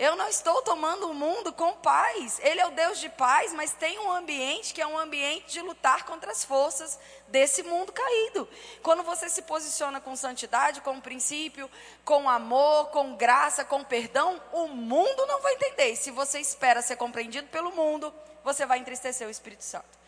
[0.00, 2.40] Eu não estou tomando o mundo com paz.
[2.42, 5.60] Ele é o Deus de paz, mas tem um ambiente que é um ambiente de
[5.60, 8.48] lutar contra as forças desse mundo caído.
[8.82, 11.70] Quando você se posiciona com santidade, com princípio,
[12.02, 15.94] com amor, com graça, com perdão, o mundo não vai entender.
[15.96, 18.10] Se você espera ser compreendido pelo mundo,
[18.42, 19.98] você vai entristecer o Espírito Santo.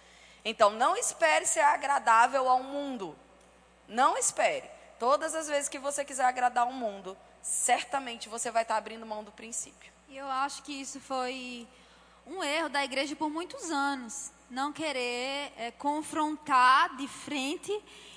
[0.43, 3.15] Então, não espere ser agradável ao mundo.
[3.87, 4.71] Não espere.
[4.99, 9.25] Todas as vezes que você quiser agradar o mundo, certamente você vai estar abrindo mão
[9.25, 9.93] do princípio.
[10.09, 11.67] E eu acho que isso foi
[12.27, 14.31] um erro da igreja por muitos anos.
[14.49, 17.73] Não querer é, confrontar de frente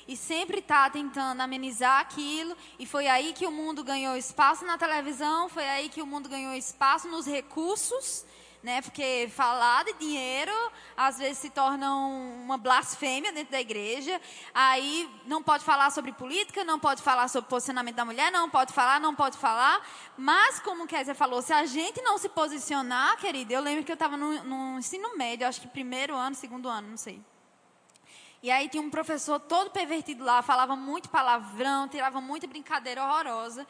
[0.08, 2.56] e sempre estar tá tentando amenizar aquilo.
[2.78, 6.30] E foi aí que o mundo ganhou espaço na televisão, foi aí que o mundo
[6.30, 8.26] ganhou espaço nos recursos
[8.66, 8.82] né?
[8.82, 10.52] Porque falar de dinheiro
[10.98, 14.20] às vezes se torna uma blasfêmia dentro da igreja.
[14.56, 18.74] Aí não pode falar sobre política, não pode falar sobre posicionamento da mulher, não pode
[18.74, 19.88] falar, não pode falar.
[20.18, 23.92] Mas como o Kézia falou, se a gente não se posicionar, querida, eu lembro que
[23.92, 27.22] eu estava no, no ensino médio, acho que primeiro ano, segundo ano, não sei.
[28.42, 33.66] E aí tinha um professor todo pervertido lá, falava muito palavrão, tirava muita brincadeira horrorosa.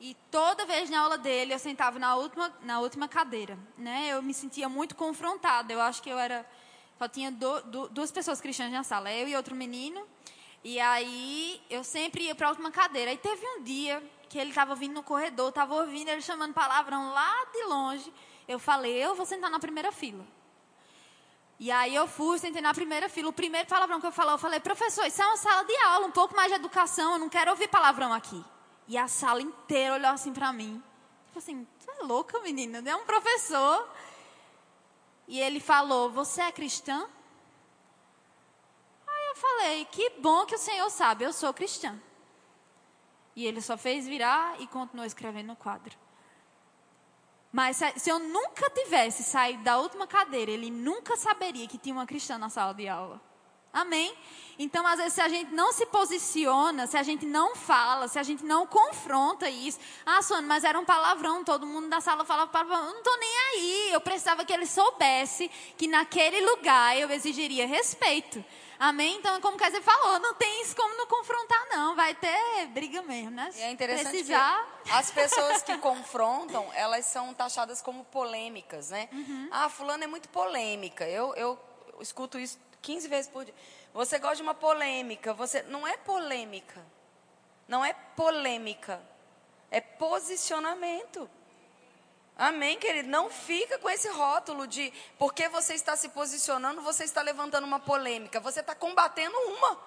[0.00, 3.58] E toda vez na aula dele eu sentava na última, na última cadeira.
[3.76, 4.08] Né?
[4.08, 5.72] Eu me sentia muito confrontada.
[5.72, 6.46] Eu acho que eu era.
[6.98, 10.04] Só tinha do, do, duas pessoas cristãs na sala, eu e outro menino.
[10.64, 13.10] E aí eu sempre ia para a última cadeira.
[13.10, 17.12] Aí teve um dia que ele estava vindo no corredor, estava ouvindo ele chamando palavrão
[17.12, 18.12] lá de longe.
[18.46, 20.24] Eu falei, eu vou sentar na primeira fila.
[21.58, 23.30] E aí eu fui, sentei na primeira fila.
[23.30, 26.06] O primeiro palavrão que eu falei, eu falei, professor, isso é uma sala de aula,
[26.06, 28.44] um pouco mais de educação, eu não quero ouvir palavrão aqui.
[28.88, 30.82] E a sala inteira olhou assim para mim.
[31.26, 32.82] Tipo assim, tu é louca, menina?
[32.84, 33.88] É um professor.
[35.28, 37.06] E ele falou: Você é cristã?
[39.06, 42.00] Aí eu falei: Que bom que o Senhor sabe, eu sou cristã.
[43.36, 45.96] E ele só fez virar e continuou escrevendo no quadro.
[47.52, 52.06] Mas se, eu nunca tivesse saído da última cadeira, ele nunca saberia que tinha uma
[52.06, 53.27] cristã na sala de aula.
[53.72, 54.14] Amém?
[54.58, 58.18] Então, às vezes, se a gente não se posiciona, se a gente não fala, se
[58.18, 59.78] a gente não confronta isso.
[60.04, 62.78] Ah, Suana, mas era um palavrão, todo mundo da sala falava palavrão.
[62.78, 63.90] Eu não estou nem aí.
[63.92, 68.44] Eu precisava que ele soubesse que naquele lugar eu exigiria respeito.
[68.80, 69.16] Amém?
[69.16, 71.94] Então, como Kaiser falou, não tem isso como não confrontar, não.
[71.94, 73.50] Vai ter briga mesmo, né?
[73.56, 74.66] E é interessante Precisar...
[74.90, 79.08] as pessoas que confrontam, elas são taxadas como polêmicas, né?
[79.12, 79.48] Uhum.
[79.52, 81.08] Ah, fulano é muito polêmica.
[81.08, 81.58] Eu, eu
[82.00, 83.54] escuto isso 15 vezes por dia.
[83.92, 85.32] Você gosta de uma polêmica.
[85.34, 86.84] Você não é polêmica.
[87.66, 89.00] Não é polêmica.
[89.70, 91.28] É posicionamento.
[92.36, 93.08] Amém, querido?
[93.08, 97.80] Não fica com esse rótulo de porque você está se posicionando, você está levantando uma
[97.80, 98.38] polêmica.
[98.38, 99.78] Você está combatendo uma.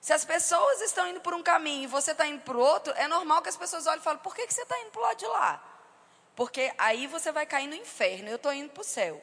[0.00, 2.92] Se as pessoas estão indo por um caminho e você está indo para o outro,
[2.94, 5.00] é normal que as pessoas olhem e falem: por que, que você está indo para
[5.00, 5.64] o lado de lá?
[6.36, 9.22] Porque aí você vai cair no inferno, eu estou indo para o céu.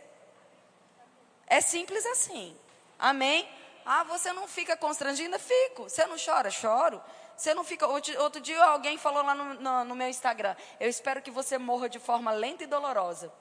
[1.52, 2.58] É simples assim.
[2.98, 3.46] Amém?
[3.86, 5.38] Ah, você não fica constrangida?
[5.38, 5.90] Fico.
[5.90, 6.50] Você não chora?
[6.50, 7.04] Choro.
[7.36, 7.86] Você não fica.
[7.86, 11.90] Outro dia alguém falou lá no, no, no meu Instagram: Eu espero que você morra
[11.90, 13.34] de forma lenta e dolorosa.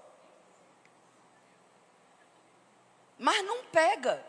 [3.16, 4.26] Mas não pega.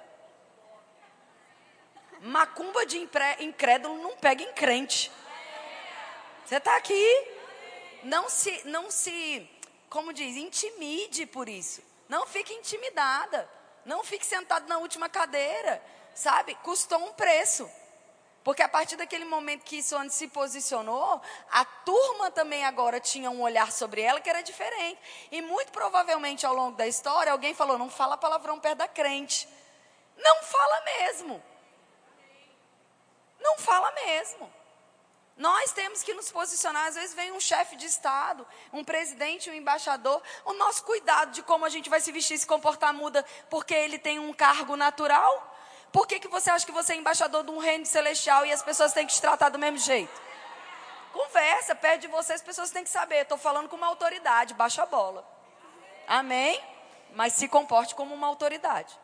[2.21, 5.11] Macumba de incrédulo não pega em crente.
[6.45, 7.27] Você está aqui.
[8.03, 9.49] Não se, não se,
[9.89, 11.81] como diz, intimide por isso.
[12.07, 13.49] Não fique intimidada.
[13.85, 15.81] Não fique sentado na última cadeira.
[16.13, 16.55] Sabe?
[16.55, 17.69] Custou um preço.
[18.43, 23.41] Porque a partir daquele momento que Sônia se posicionou, a turma também agora tinha um
[23.41, 24.99] olhar sobre ela que era diferente.
[25.31, 29.47] E muito provavelmente ao longo da história, alguém falou: não fala palavrão perto da crente.
[30.17, 31.43] Não fala mesmo.
[33.39, 34.60] Não fala mesmo.
[35.41, 36.85] Nós temos que nos posicionar.
[36.85, 40.21] Às vezes vem um chefe de Estado, um presidente, um embaixador.
[40.45, 43.73] O nosso cuidado de como a gente vai se vestir e se comportar muda porque
[43.73, 45.33] ele tem um cargo natural.
[45.91, 48.61] Por que, que você acha que você é embaixador de um reino celestial e as
[48.61, 50.21] pessoas têm que te tratar do mesmo jeito?
[51.11, 53.23] Conversa, perto de você, as pessoas têm que saber.
[53.23, 55.27] Estou falando com uma autoridade, baixa a bola.
[56.07, 56.63] Amém?
[57.15, 58.95] Mas se comporte como uma autoridade.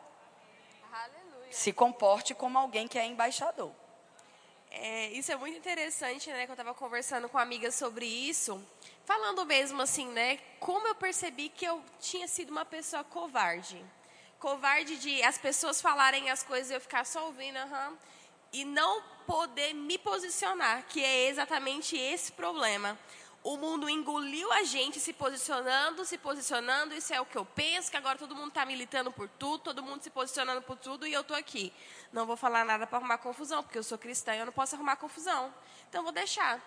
[0.92, 1.52] Aleluia.
[1.52, 3.72] Se comporte como alguém que é embaixador.
[4.70, 6.44] É, isso é muito interessante, né?
[6.44, 8.62] Que eu estava conversando com amigas sobre isso,
[9.04, 10.38] falando mesmo assim, né?
[10.60, 13.84] Como eu percebi que eu tinha sido uma pessoa covarde
[14.38, 17.96] covarde de as pessoas falarem as coisas e eu ficar só ouvindo, uhum,
[18.52, 22.98] e não poder me posicionar, que é exatamente esse problema.
[23.42, 27.90] O mundo engoliu a gente se posicionando, se posicionando, isso é o que eu penso,
[27.90, 31.12] que agora todo mundo está militando por tudo, todo mundo se posicionando por tudo e
[31.12, 31.72] eu estou aqui.
[32.12, 34.74] Não vou falar nada para arrumar confusão, porque eu sou cristã e eu não posso
[34.74, 35.52] arrumar confusão.
[35.88, 36.60] Então vou deixar.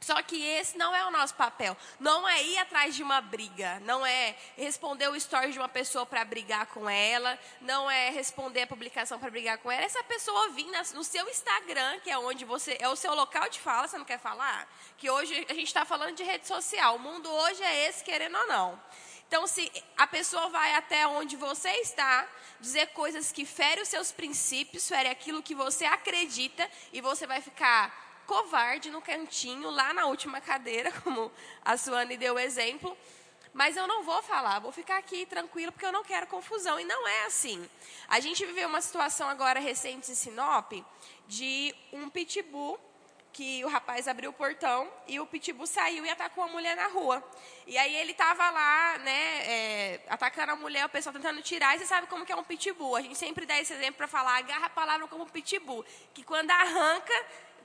[0.00, 1.76] Só que esse não é o nosso papel.
[1.98, 3.80] Não é ir atrás de uma briga.
[3.80, 7.38] Não é responder o story de uma pessoa para brigar com ela.
[7.60, 9.82] Não é responder a publicação para brigar com ela.
[9.82, 12.76] Essa pessoa vir no seu Instagram, que é onde você.
[12.80, 14.68] É o seu local de fala, você não quer falar?
[14.96, 16.94] Que hoje a gente está falando de rede social.
[16.94, 18.80] O mundo hoje é esse, querendo ou não.
[19.28, 22.26] Então, se a pessoa vai até onde você está,
[22.58, 27.42] dizer coisas que ferem os seus princípios, ferem aquilo que você acredita, e você vai
[27.42, 31.30] ficar covarde no cantinho, lá na última cadeira, como
[31.62, 32.96] a Suane deu o exemplo.
[33.52, 36.80] Mas eu não vou falar, vou ficar aqui tranquilo porque eu não quero confusão.
[36.80, 37.68] E não é assim.
[38.08, 40.72] A gente viveu uma situação agora recente em Sinop
[41.26, 42.78] de um pitbull
[43.32, 46.88] que o rapaz abriu o portão e o pitbull saiu e atacou a mulher na
[46.88, 47.22] rua.
[47.66, 51.76] E aí ele estava lá, né, é, atacando a mulher, o pessoal tentando tirar.
[51.76, 52.96] E você sabe como que é um pitbull?
[52.96, 56.50] A gente sempre dá esse exemplo para falar, agarra a palavra como pitbull, que quando
[56.50, 57.14] arranca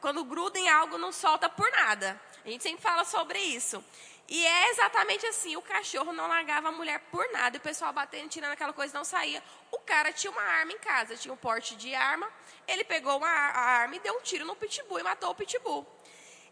[0.03, 2.19] quando gruda em algo, não solta por nada.
[2.43, 3.81] A gente sempre fala sobre isso.
[4.27, 8.29] E é exatamente assim: o cachorro não largava a mulher por nada, o pessoal batendo,
[8.29, 9.43] tirando aquela coisa, não saía.
[9.71, 12.29] O cara tinha uma arma em casa, tinha um porte de arma.
[12.67, 15.85] Ele pegou uma, a arma e deu um tiro no pitbull e matou o pitbull.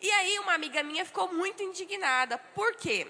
[0.02, 2.38] E aí, uma amiga minha ficou muito indignada.
[2.38, 3.08] Por quê?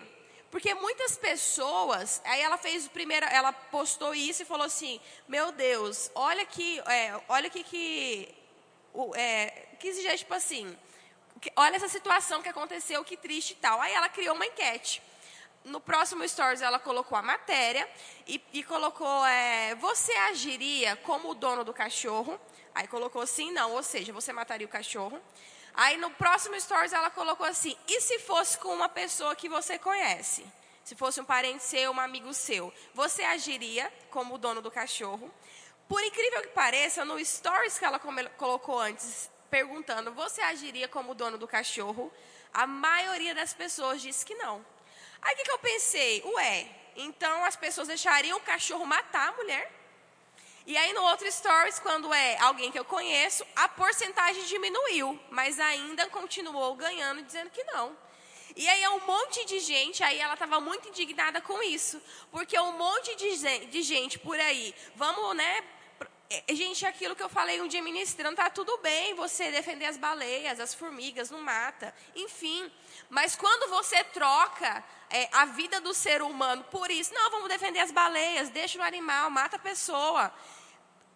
[0.51, 5.51] Porque muitas pessoas, aí ela fez o primeiro, ela postou isso e falou assim: Meu
[5.53, 8.35] Deus, olha que, é, olha que, que
[8.93, 10.77] o, é, dizer, tipo assim,
[11.55, 13.79] olha essa situação que aconteceu, que triste e tal.
[13.81, 15.01] Aí ela criou uma enquete.
[15.63, 17.87] No próximo Stories ela colocou a matéria
[18.27, 22.39] e, e colocou, é, você agiria como o dono do cachorro?
[22.73, 25.21] Aí colocou sim, não, ou seja, você mataria o cachorro.
[25.73, 29.77] Aí no próximo Stories ela colocou assim, e se fosse com uma pessoa que você
[29.77, 30.45] conhece?
[30.83, 35.31] Se fosse um parente seu, um amigo seu, você agiria como o dono do cachorro?
[35.87, 41.37] Por incrível que pareça, no Stories que ela colocou antes, perguntando: você agiria como dono
[41.37, 42.11] do cachorro?
[42.53, 44.65] A maioria das pessoas disse que não.
[45.21, 46.23] Aí o que, que eu pensei?
[46.25, 49.71] Ué, então as pessoas deixariam o cachorro matar a mulher?
[50.65, 55.59] E aí no outro stories, quando é alguém que eu conheço, a porcentagem diminuiu, mas
[55.59, 57.95] ainda continuou ganhando, dizendo que não.
[58.55, 62.59] E aí é um monte de gente, aí ela estava muito indignada com isso, porque
[62.59, 65.63] um monte de gente por aí, vamos, né,
[66.51, 70.59] gente, aquilo que eu falei um dia ministrando, tá tudo bem você defender as baleias,
[70.59, 72.71] as formigas, não mata, enfim.
[73.09, 77.79] Mas quando você troca é, a vida do ser humano por isso, não, vamos defender
[77.79, 80.33] as baleias, deixa o animal, mata a pessoa,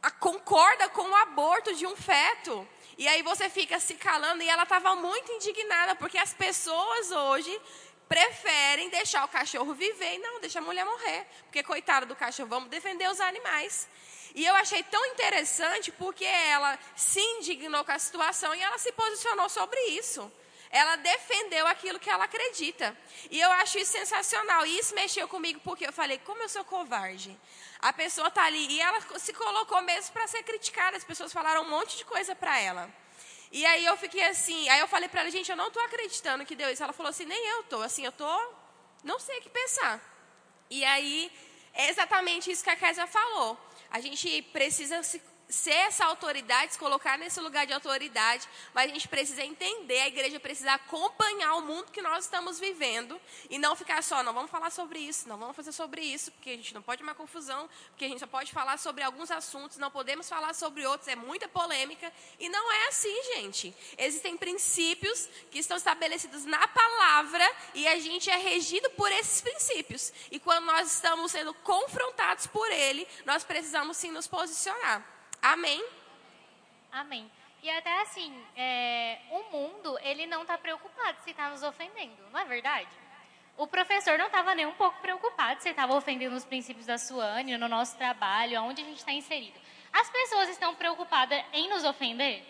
[0.01, 2.67] a, concorda com o aborto de um feto.
[2.97, 7.61] E aí você fica se calando e ela estava muito indignada, porque as pessoas hoje
[8.07, 11.25] preferem deixar o cachorro viver e não, deixa a mulher morrer.
[11.43, 13.87] Porque, coitado do cachorro, vamos defender os animais.
[14.33, 18.91] E eu achei tão interessante porque ela se indignou com a situação e ela se
[18.91, 20.31] posicionou sobre isso.
[20.69, 22.97] Ela defendeu aquilo que ela acredita.
[23.31, 24.65] E eu acho isso sensacional.
[24.65, 27.39] E isso mexeu comigo porque eu falei, como eu sou covarde.
[27.79, 30.97] A pessoa está ali e ela se colocou mesmo para ser criticada.
[30.97, 33.04] As pessoas falaram um monte de coisa para ela.
[33.51, 36.45] E aí eu fiquei assim, aí eu falei para ela, gente, eu não estou acreditando
[36.45, 36.83] que deu isso.
[36.83, 37.81] Ela falou assim, nem eu estou.
[37.81, 38.53] Assim, eu estou,
[39.03, 40.01] não sei o que pensar.
[40.69, 41.31] E aí,
[41.73, 43.57] é exatamente isso que a Késia falou.
[43.91, 48.93] A gente precisa se ser essa autoridade, se colocar nesse lugar de autoridade, mas a
[48.93, 53.75] gente precisa entender, a igreja precisa acompanhar o mundo que nós estamos vivendo e não
[53.75, 56.73] ficar só, não vamos falar sobre isso, não vamos fazer sobre isso, porque a gente
[56.73, 60.27] não pode uma confusão, porque a gente só pode falar sobre alguns assuntos, não podemos
[60.27, 63.75] falar sobre outros, é muita polêmica e não é assim, gente.
[63.97, 70.11] Existem princípios que estão estabelecidos na palavra e a gente é regido por esses princípios.
[70.31, 75.14] E quando nós estamos sendo confrontados por ele, nós precisamos sim nos posicionar.
[75.45, 75.85] Amém?
[76.91, 77.31] Amém.
[77.61, 82.39] E até assim, é, o mundo, ele não está preocupado se está nos ofendendo, não
[82.39, 82.89] é verdade?
[83.55, 87.57] O professor não estava nem um pouco preocupado se estava ofendendo os princípios da Suane,
[87.57, 89.59] no nosso trabalho, aonde a gente está inserido.
[89.93, 92.43] As pessoas estão preocupadas em nos ofender?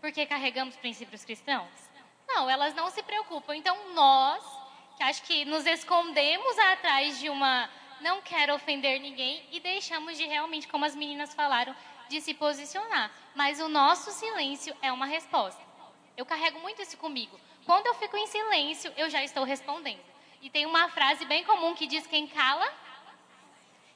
[0.00, 1.68] Porque carregamos princípios cristãos?
[2.26, 3.54] Não, elas não se preocupam.
[3.54, 4.42] Então, nós,
[4.96, 7.68] que acho que nos escondemos atrás de uma
[8.00, 11.74] não quero ofender ninguém e deixamos de realmente, como as meninas falaram,
[12.08, 13.10] de se posicionar.
[13.34, 15.62] Mas o nosso silêncio é uma resposta.
[16.16, 17.38] Eu carrego muito isso comigo.
[17.64, 20.02] Quando eu fico em silêncio, eu já estou respondendo.
[20.42, 22.72] E tem uma frase bem comum que diz: quem cala.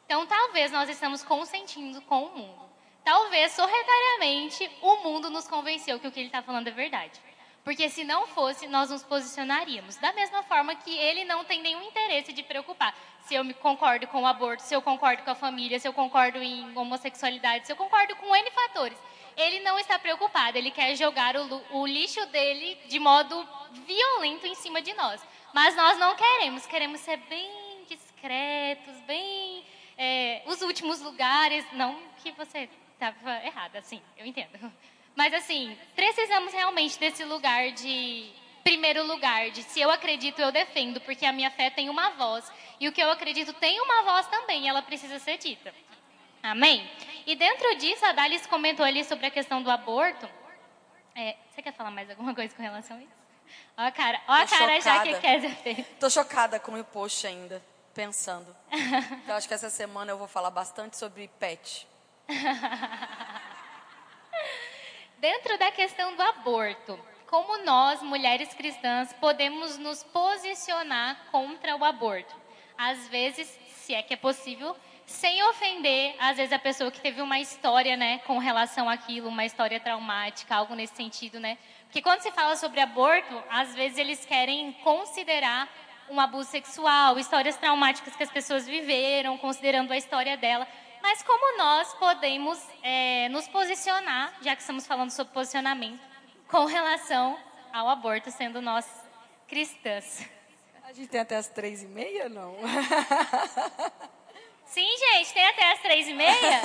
[0.07, 2.65] Então, talvez nós estamos consentindo com o mundo.
[3.03, 7.21] Talvez, sorretariamente, o mundo nos convenceu que o que ele está falando é verdade.
[7.65, 9.97] Porque se não fosse, nós nos posicionaríamos.
[9.97, 14.07] Da mesma forma que ele não tem nenhum interesse de preocupar se eu me concordo
[14.07, 17.73] com o aborto, se eu concordo com a família, se eu concordo em homossexualidade, se
[17.73, 18.99] eu concordo com N fatores.
[19.35, 23.49] Ele não está preocupado, ele quer jogar o, o lixo dele de modo
[23.87, 25.27] violento em cima de nós.
[25.55, 29.65] Mas nós não queremos, queremos ser bem discretos, bem
[29.97, 31.65] é, os últimos lugares.
[31.73, 34.71] Não que você estava errada, assim, eu entendo.
[35.17, 38.33] Mas assim, precisamos realmente desse lugar de
[38.65, 42.51] primeiro lugar, de se eu acredito, eu defendo, porque a minha fé tem uma voz.
[42.81, 45.73] E o que eu acredito tem uma voz também, ela precisa ser dita.
[46.43, 46.91] Amém?
[47.27, 50.29] E dentro disso, a Dalis comentou ali sobre a questão do aborto.
[51.15, 53.25] É, você quer falar mais alguma coisa com relação a isso?
[53.77, 55.87] Ó a cara, ó a cara já que quer fez.
[56.01, 57.63] Tô chocada com o post ainda,
[57.95, 58.55] pensando.
[59.29, 61.87] eu acho que essa semana eu vou falar bastante sobre pet.
[65.25, 72.37] Dentro da questão do aborto, como nós, mulheres cristãs, podemos nos posicionar contra o aborto?
[72.77, 77.23] Às vezes, se é que é possível, sem ofender, às vezes, a pessoa que teve
[77.23, 81.57] uma história, né, com relação àquilo, uma história traumática, algo nesse sentido, né?
[81.85, 85.71] Porque quando se fala sobre aborto, às vezes eles querem considerar
[86.11, 90.69] um abuso sexual, histórias traumáticas que as pessoas viveram, considerando a história dela.
[91.05, 96.01] Mas como nós podemos é, nos posicionar, já que estamos falando sobre posicionamento,
[96.49, 97.39] com relação
[97.71, 98.87] ao aborto, sendo nós
[99.47, 100.27] cristãs?
[100.83, 102.57] A gente tem até as três e meia, não?
[104.65, 106.63] Sim, gente, tem até as três e meia.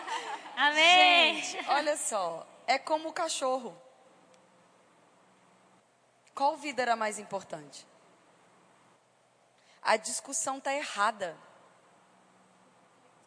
[0.56, 1.42] Amém.
[1.42, 3.78] Gente, olha só, é como o cachorro.
[6.34, 7.86] Qual vida era mais importante?
[9.82, 11.36] A discussão está errada.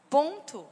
[0.09, 0.67] Ponto.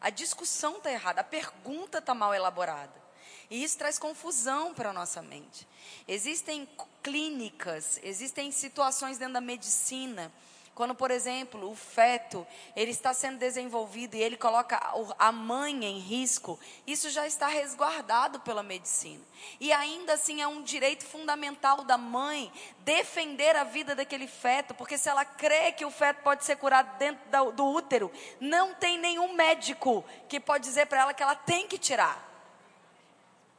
[0.00, 3.06] A discussão está errada, a pergunta está mal elaborada.
[3.50, 5.66] E isso traz confusão para a nossa mente.
[6.06, 6.68] Existem
[7.02, 10.32] clínicas, existem situações dentro da medicina
[10.76, 12.46] Quando, por exemplo, o feto,
[12.76, 14.78] ele está sendo desenvolvido e ele coloca
[15.18, 19.24] a mãe em risco, isso já está resguardado pela medicina.
[19.58, 24.98] E ainda assim é um direito fundamental da mãe defender a vida daquele feto, porque
[24.98, 29.32] se ela crê que o feto pode ser curado dentro do útero, não tem nenhum
[29.32, 32.22] médico que pode dizer para ela que ela tem que tirar.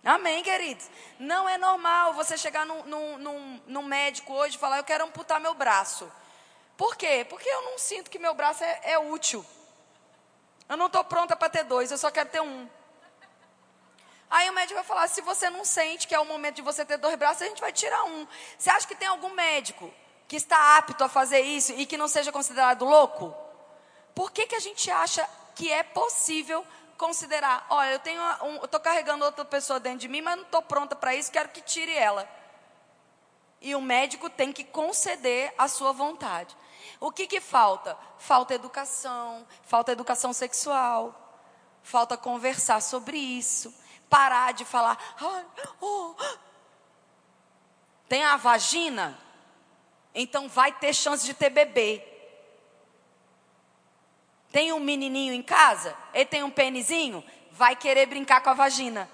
[0.05, 0.87] Amém, queridos?
[1.17, 5.03] Não é normal você chegar num, num, num, num médico hoje e falar: Eu quero
[5.03, 6.07] amputar meu braço.
[6.77, 7.25] Por quê?
[7.27, 9.43] Porque eu não sinto que meu braço é, é útil.
[10.69, 12.69] Eu não estou pronta para ter dois, eu só quero ter um.
[14.29, 16.85] Aí o médico vai falar: se você não sente que é o momento de você
[16.85, 18.27] ter dois braços, a gente vai tirar um.
[18.57, 19.91] Você acha que tem algum médico
[20.27, 23.33] que está apto a fazer isso e que não seja considerado louco?
[24.13, 26.65] Por que, que a gente acha que é possível
[26.97, 27.65] considerar?
[27.69, 30.95] Olha, eu tenho um, estou carregando outra pessoa dentro de mim, mas não estou pronta
[30.95, 32.27] para isso, quero que tire ela.
[33.61, 36.55] E o médico tem que conceder a sua vontade.
[36.99, 37.97] O que, que falta?
[38.17, 41.13] Falta educação, falta educação sexual,
[41.83, 43.73] falta conversar sobre isso,
[44.09, 44.97] parar de falar,
[45.79, 46.15] oh.
[48.09, 49.17] tem a vagina,
[50.13, 52.03] então vai ter chance de ter bebê.
[54.51, 59.07] Tem um menininho em casa, ele tem um penizinho, vai querer brincar com a vagina.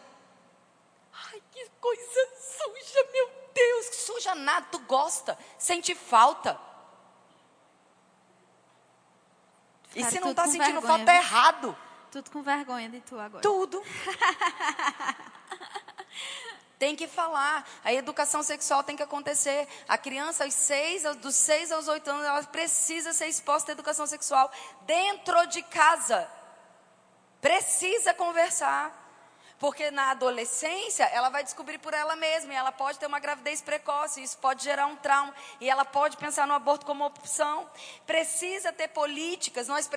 [1.12, 6.60] Ai, que coisa suja, meu Deus, suja nada, tu gosta, sente falta.
[9.96, 11.78] E se não está sentindo vergonha, falta, é errado.
[12.12, 13.42] Tudo com vergonha de tu agora.
[13.42, 13.82] Tudo.
[16.80, 17.68] tem que falar.
[17.84, 19.68] A educação sexual tem que acontecer.
[19.88, 24.06] A criança, aos seis, dos 6 aos 8 anos, ela precisa ser exposta à educação
[24.06, 26.28] sexual dentro de casa.
[27.40, 29.03] Precisa conversar.
[29.64, 33.62] Porque na adolescência ela vai descobrir por ela mesma e ela pode ter uma gravidez
[33.62, 37.66] precoce, isso pode gerar um trauma e ela pode pensar no aborto como opção.
[38.06, 39.90] Precisa ter políticas, nós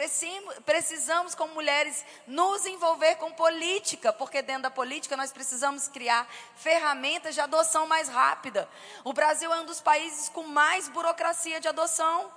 [0.64, 7.34] precisamos como mulheres nos envolver com política, porque dentro da política nós precisamos criar ferramentas
[7.34, 8.68] de adoção mais rápida.
[9.02, 12.30] O Brasil é um dos países com mais burocracia de adoção.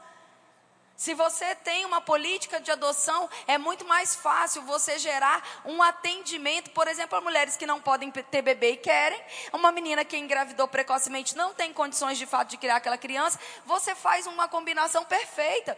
[1.00, 6.72] Se você tem uma política de adoção, é muito mais fácil você gerar um atendimento,
[6.72, 9.18] por exemplo, a mulheres que não podem ter bebê e querem,
[9.54, 13.96] uma menina que engravidou precocemente não tem condições de fato de criar aquela criança, você
[13.96, 15.78] faz uma combinação perfeita.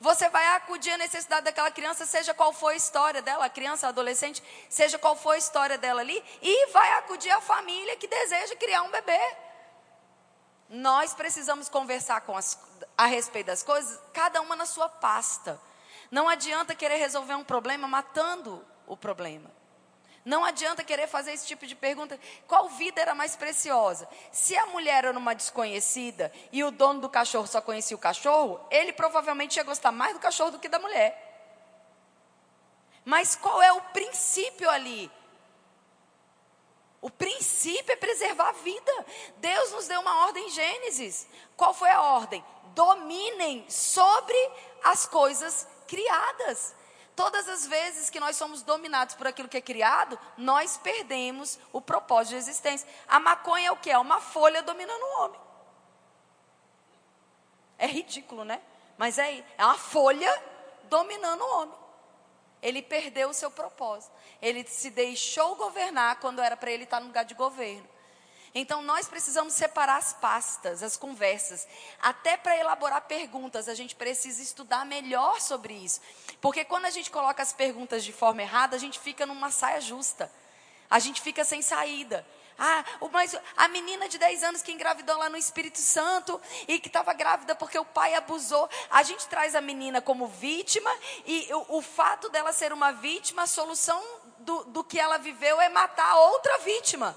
[0.00, 3.88] Você vai acudir à necessidade daquela criança, seja qual for a história dela, a criança,
[3.88, 8.06] a adolescente, seja qual for a história dela ali, e vai acudir a família que
[8.08, 9.20] deseja criar um bebê.
[10.70, 12.58] Nós precisamos conversar as,
[12.96, 15.60] a respeito das coisas, cada uma na sua pasta.
[16.10, 19.50] Não adianta querer resolver um problema matando o problema.
[20.24, 22.18] Não adianta querer fazer esse tipo de pergunta.
[22.46, 24.08] Qual vida era mais preciosa?
[24.30, 28.60] Se a mulher era uma desconhecida e o dono do cachorro só conhecia o cachorro,
[28.70, 31.30] ele provavelmente ia gostar mais do cachorro do que da mulher.
[33.04, 35.10] Mas qual é o princípio ali?
[37.00, 39.06] O princípio é preservar a vida.
[39.38, 41.26] Deus nos deu uma ordem em Gênesis.
[41.56, 42.44] Qual foi a ordem?
[42.74, 44.36] Dominem sobre
[44.82, 46.74] as coisas criadas.
[47.14, 51.80] Todas as vezes que nós somos dominados por aquilo que é criado, nós perdemos o
[51.80, 52.88] propósito de existência.
[53.06, 53.90] A maconha é o que?
[53.90, 55.40] É uma folha dominando o homem.
[57.78, 58.62] É ridículo, né?
[58.96, 60.42] Mas é, é uma folha
[60.84, 61.78] dominando o homem.
[62.62, 64.12] Ele perdeu o seu propósito.
[64.40, 67.88] Ele se deixou governar quando era para ele estar no lugar de governo.
[68.54, 71.66] Então nós precisamos separar as pastas, as conversas.
[72.00, 76.00] Até para elaborar perguntas, a gente precisa estudar melhor sobre isso.
[76.40, 79.80] Porque quando a gente coloca as perguntas de forma errada, a gente fica numa saia
[79.80, 80.30] justa.
[80.90, 82.26] A gente fica sem saída.
[82.58, 86.38] Ah, mas a menina de 10 anos que engravidou lá no Espírito Santo
[86.68, 88.68] e que estava grávida porque o pai abusou.
[88.90, 90.90] A gente traz a menina como vítima
[91.24, 94.02] e o, o fato dela ser uma vítima, a solução
[94.40, 97.16] do, do que ela viveu é matar outra vítima.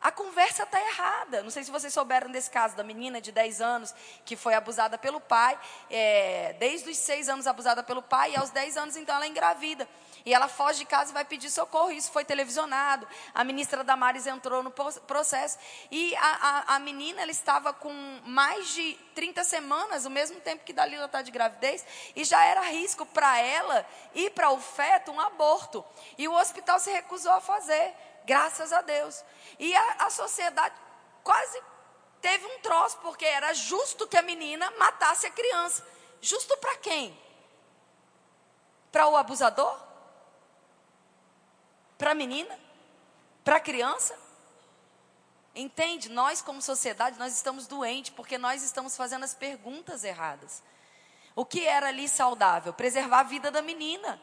[0.00, 1.42] A conversa está errada.
[1.42, 3.94] Não sei se vocês souberam desse caso da menina de 10 anos
[4.24, 5.58] que foi abusada pelo pai,
[5.90, 9.28] é, desde os 6 anos abusada pelo pai, e aos 10 anos então ela é
[9.28, 9.88] engravida.
[10.24, 11.90] E ela foge de casa e vai pedir socorro.
[11.90, 13.08] Isso foi televisionado.
[13.34, 15.58] A ministra Damares entrou no processo.
[15.90, 17.92] E a, a, a menina ela estava com
[18.24, 21.84] mais de 30 semanas, o mesmo tempo que Dalila está de gravidez,
[22.14, 25.84] e já era risco para ela e para o feto um aborto.
[26.16, 27.94] E o hospital se recusou a fazer.
[28.28, 29.24] Graças a Deus.
[29.58, 30.74] E a, a sociedade
[31.24, 31.58] quase
[32.20, 35.82] teve um troço, porque era justo que a menina matasse a criança.
[36.20, 37.18] Justo para quem?
[38.92, 39.80] Para o abusador?
[41.96, 42.54] Para a menina?
[43.42, 44.14] Para a criança?
[45.54, 46.10] Entende?
[46.10, 50.62] Nós, como sociedade, nós estamos doentes porque nós estamos fazendo as perguntas erradas.
[51.34, 52.74] O que era ali saudável?
[52.74, 54.20] Preservar a vida da menina.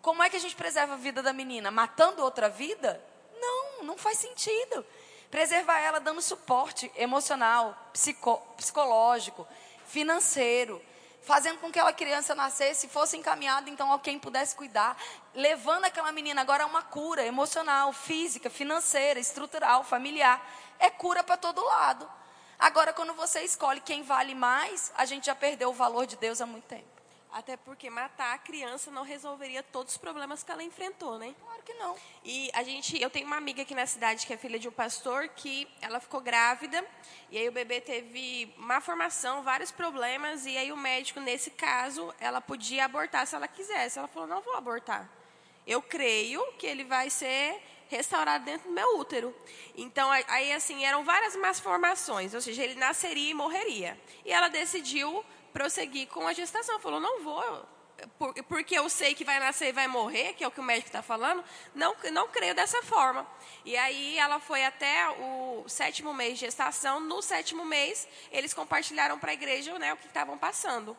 [0.00, 1.70] Como é que a gente preserva a vida da menina?
[1.70, 3.02] Matando outra vida?
[3.40, 4.84] Não, não faz sentido.
[5.30, 9.46] Preservar ela dando suporte emocional, psico, psicológico,
[9.86, 10.80] financeiro,
[11.22, 14.96] fazendo com que aquela criança nascesse, fosse encaminhada então a quem pudesse cuidar,
[15.34, 20.42] levando aquela menina agora a uma cura emocional, física, financeira, estrutural, familiar.
[20.78, 22.08] É cura para todo lado.
[22.58, 26.40] Agora, quando você escolhe quem vale mais, a gente já perdeu o valor de Deus
[26.40, 26.97] há muito tempo.
[27.30, 31.34] Até porque matar a criança não resolveria todos os problemas que ela enfrentou, né?
[31.40, 31.94] Claro que não.
[32.24, 34.72] E a gente, eu tenho uma amiga aqui na cidade que é filha de um
[34.72, 36.84] pastor que ela ficou grávida
[37.30, 42.14] e aí o bebê teve má formação, vários problemas e aí o médico nesse caso,
[42.18, 43.98] ela podia abortar se ela quisesse.
[43.98, 45.08] Ela falou: "Não vou abortar.
[45.66, 49.34] Eu creio que ele vai ser restaurado dentro do meu útero.
[49.76, 53.98] Então, aí assim, eram várias más formações, ou seja, ele nasceria e morreria.
[54.24, 56.78] E ela decidiu prosseguir com a gestação.
[56.80, 57.66] Falou, não vou,
[58.48, 60.88] porque eu sei que vai nascer e vai morrer, que é o que o médico
[60.88, 61.42] está falando,
[61.74, 63.26] não, não creio dessa forma.
[63.64, 67.00] E aí ela foi até o sétimo mês de gestação.
[67.00, 70.96] No sétimo mês, eles compartilharam para a igreja né, o que estavam passando.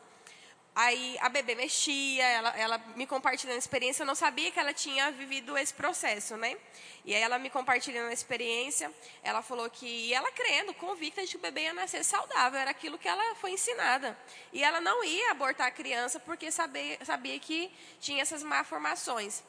[0.82, 4.72] Aí a bebê mexia, ela, ela me compartilhando a experiência, eu não sabia que ela
[4.72, 6.56] tinha vivido esse processo, né?
[7.04, 8.90] E aí ela me compartilhando a experiência,
[9.22, 12.96] ela falou que ela crendo, convicta de que o bebê ia nascer saudável, era aquilo
[12.96, 14.18] que ela foi ensinada.
[14.54, 17.70] E ela não ia abortar a criança porque sabia, sabia que
[18.00, 19.42] tinha essas malformações.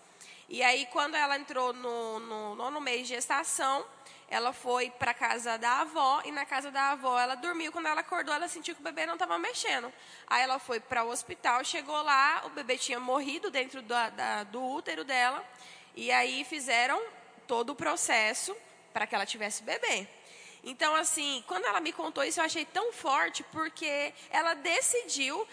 [0.50, 3.86] E aí quando ela entrou no, no nono mês de gestação,
[4.32, 7.70] ela foi para casa da avó e na casa da avó ela dormiu.
[7.70, 9.92] Quando ela acordou, ela sentiu que o bebê não estava mexendo.
[10.26, 14.44] Aí ela foi para o hospital, chegou lá, o bebê tinha morrido dentro da, da,
[14.46, 15.46] do útero dela.
[15.94, 17.00] E aí fizeram
[17.46, 18.56] todo o processo
[18.94, 20.08] para que ela tivesse bebê.
[20.64, 25.46] Então, assim, quando ela me contou isso, eu achei tão forte, porque ela decidiu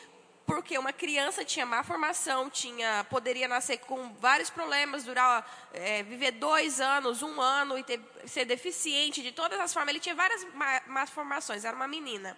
[0.48, 6.30] porque uma criança tinha má formação, tinha, poderia nascer com vários problemas, durar, é, viver
[6.30, 9.90] dois anos, um ano e ter, ser deficiente de todas as formas.
[9.90, 12.34] Ele tinha várias má, más formações, era uma menina.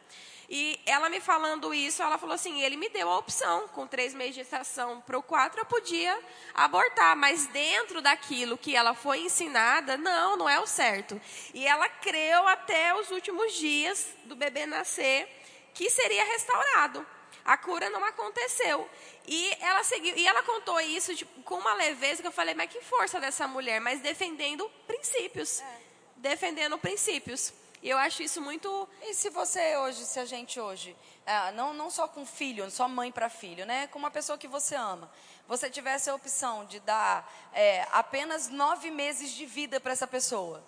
[0.48, 4.12] E ela me falando isso, ela falou assim: ele me deu a opção, com três
[4.12, 6.18] meses de gestação para o quatro, eu podia
[6.52, 11.20] abortar, mas dentro daquilo que ela foi ensinada, não, não é o certo.
[11.54, 15.28] E ela creu até os últimos dias do bebê nascer
[15.72, 17.06] que seria restaurado
[17.44, 18.88] a cura não aconteceu.
[19.26, 22.70] E ela seguiu, e ela contou isso tipo, com uma leveza que eu falei, mas
[22.70, 25.60] que força dessa mulher, mas defendendo princípios.
[25.60, 25.80] É.
[26.16, 27.52] Defendendo princípios.
[27.82, 28.88] E eu acho isso muito.
[29.02, 32.86] E se você hoje, se a gente hoje, é, não, não só com filho, só
[32.86, 33.86] mãe para filho, né?
[33.86, 35.10] Com uma pessoa que você ama,
[35.48, 40.62] você tivesse a opção de dar é, apenas nove meses de vida para essa pessoa.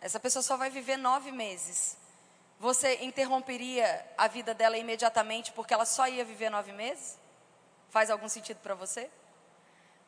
[0.00, 1.99] Essa pessoa só vai viver nove meses
[2.60, 7.18] você interromperia a vida dela imediatamente porque ela só ia viver nove meses?
[7.88, 9.10] Faz algum sentido para você?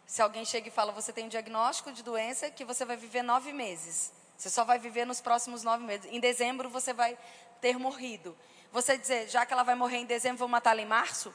[0.05, 3.23] Se alguém chega e fala, você tem um diagnóstico de doença que você vai viver
[3.23, 4.13] nove meses.
[4.37, 6.13] Você só vai viver nos próximos nove meses.
[6.13, 7.17] Em dezembro você vai
[7.59, 8.37] ter morrido.
[8.71, 11.35] Você dizer, já que ela vai morrer em dezembro, vou matá-la em março?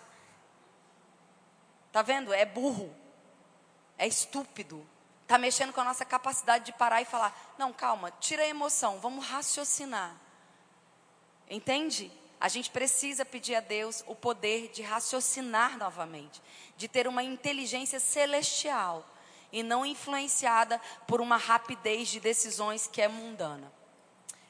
[1.92, 2.32] Tá vendo?
[2.32, 2.96] É burro.
[3.98, 4.88] É estúpido.
[5.26, 9.00] Tá mexendo com a nossa capacidade de parar e falar: não, calma, tira a emoção,
[9.00, 10.27] vamos raciocinar.
[11.50, 12.12] Entende?
[12.40, 16.42] A gente precisa pedir a Deus o poder de raciocinar novamente,
[16.76, 19.06] de ter uma inteligência celestial
[19.52, 23.72] e não influenciada por uma rapidez de decisões que é mundana.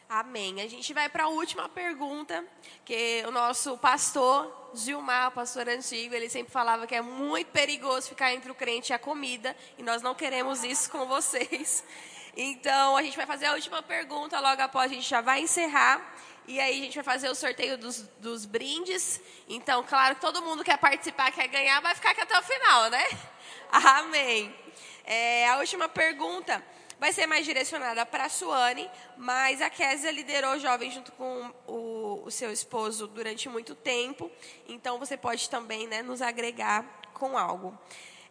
[0.10, 0.62] Amém.
[0.62, 2.46] A gente vai para a última pergunta,
[2.86, 8.34] que o nosso pastor Gilmar, pastor antigo, ele sempre falava que é muito perigoso ficar
[8.34, 11.84] entre o crente e a comida, e nós não queremos isso com vocês.
[12.40, 16.00] Então, a gente vai fazer a última pergunta, logo após a gente já vai encerrar.
[16.48, 19.20] E aí a gente vai fazer o sorteio dos, dos brindes.
[19.50, 23.06] Então, claro, todo mundo quer participar, quer ganhar, vai ficar aqui até o final, né?
[23.70, 24.56] Amém.
[25.04, 26.64] É, a última pergunta
[27.00, 31.54] vai ser mais direcionada para a Suane, mas a Késia liderou o jovem junto com
[31.68, 34.32] o, o, seu esposo durante muito tempo,
[34.68, 36.84] então você pode também né, nos agregar
[37.14, 37.78] com algo.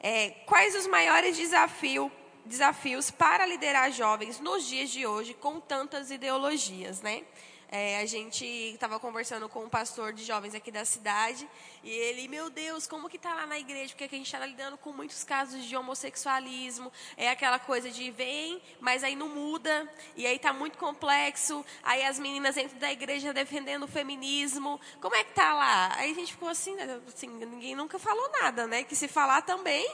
[0.00, 2.10] É, quais os maiores desafio,
[2.44, 7.22] desafios para liderar jovens nos dias de hoje com tantas ideologias, né?
[7.68, 11.48] É, a gente estava conversando com um pastor de jovens aqui da cidade
[11.82, 13.88] e ele, meu Deus, como que está lá na igreja?
[13.88, 18.62] Porque a gente está lidando com muitos casos de homossexualismo, é aquela coisa de vem,
[18.80, 23.32] mas aí não muda, e aí está muito complexo, aí as meninas dentro da igreja
[23.32, 25.92] defendendo o feminismo, como é que tá lá?
[25.96, 28.84] Aí a gente ficou assim, né, assim ninguém nunca falou nada, né?
[28.84, 29.90] Que se falar também.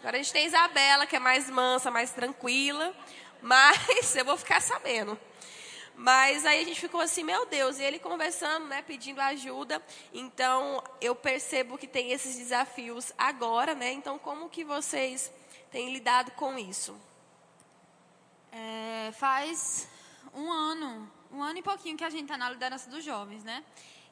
[0.00, 2.94] Agora a gente tem Isabela, que é mais mansa, mais tranquila,
[3.40, 5.18] mas eu vou ficar sabendo.
[5.96, 9.82] Mas aí a gente ficou assim, meu Deus, e ele conversando, né, pedindo ajuda.
[10.12, 13.92] Então, eu percebo que tem esses desafios agora, né?
[13.92, 15.32] Então, como que vocês
[15.70, 16.94] têm lidado com isso?
[18.52, 19.88] É, faz
[20.34, 23.64] um ano, um ano e pouquinho que a gente está na liderança dos jovens, né?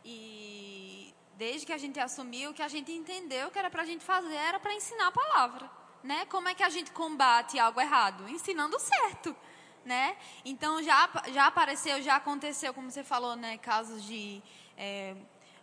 [0.03, 4.05] E desde que a gente assumiu, que a gente entendeu que era para a gente
[4.05, 5.70] fazer era para ensinar a palavra,
[6.03, 6.24] né?
[6.26, 8.26] Como é que a gente combate algo errado?
[8.28, 9.37] Ensinando certo,
[9.85, 10.16] né?
[10.45, 13.59] Então já já apareceu, já aconteceu, como você falou, né?
[13.59, 14.43] Casos de
[14.76, 15.14] é,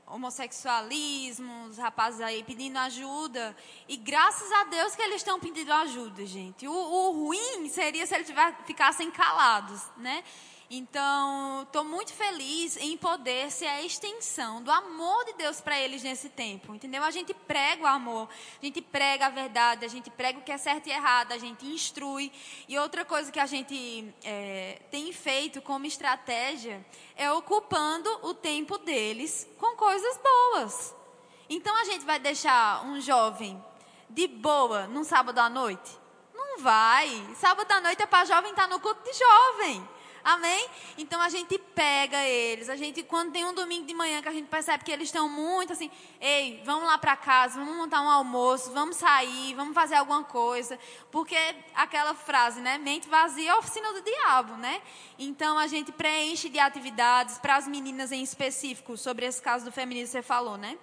[0.07, 3.55] homossexualismo, os rapazes aí pedindo ajuda.
[3.87, 6.67] E graças a Deus que eles estão pedindo ajuda, gente.
[6.67, 8.31] O, o ruim seria se eles
[8.65, 10.23] ficassem calados, né?
[10.73, 16.01] Então, estou muito feliz em poder ser a extensão do amor de Deus para eles
[16.01, 17.03] nesse tempo, entendeu?
[17.03, 20.49] A gente prega o amor, a gente prega a verdade, a gente prega o que
[20.49, 22.31] é certo e errado, a gente instrui.
[22.69, 26.85] E outra coisa que a gente é, tem feito como estratégia
[27.17, 30.95] é ocupando o tempo deles com coisas boas.
[31.49, 33.61] Então, a gente vai deixar um jovem
[34.09, 35.99] de boa num sábado à noite?
[36.33, 37.09] Não vai.
[37.35, 40.00] Sábado à noite é para jovem estar tá no culto de jovem.
[40.23, 40.69] Amém?
[40.97, 42.69] Então a gente pega eles.
[42.69, 45.27] A gente, quando tem um domingo de manhã que a gente percebe que eles estão
[45.27, 49.95] muito assim, ei, vamos lá para casa, vamos montar um almoço, vamos sair, vamos fazer
[49.95, 50.77] alguma coisa.
[51.11, 51.37] Porque
[51.73, 52.77] aquela frase, né?
[52.77, 54.81] Mente vazia é oficina do diabo, né?
[55.17, 59.71] Então a gente preenche de atividades para as meninas em específico, sobre esse caso do
[59.71, 60.77] feminismo que você falou, né?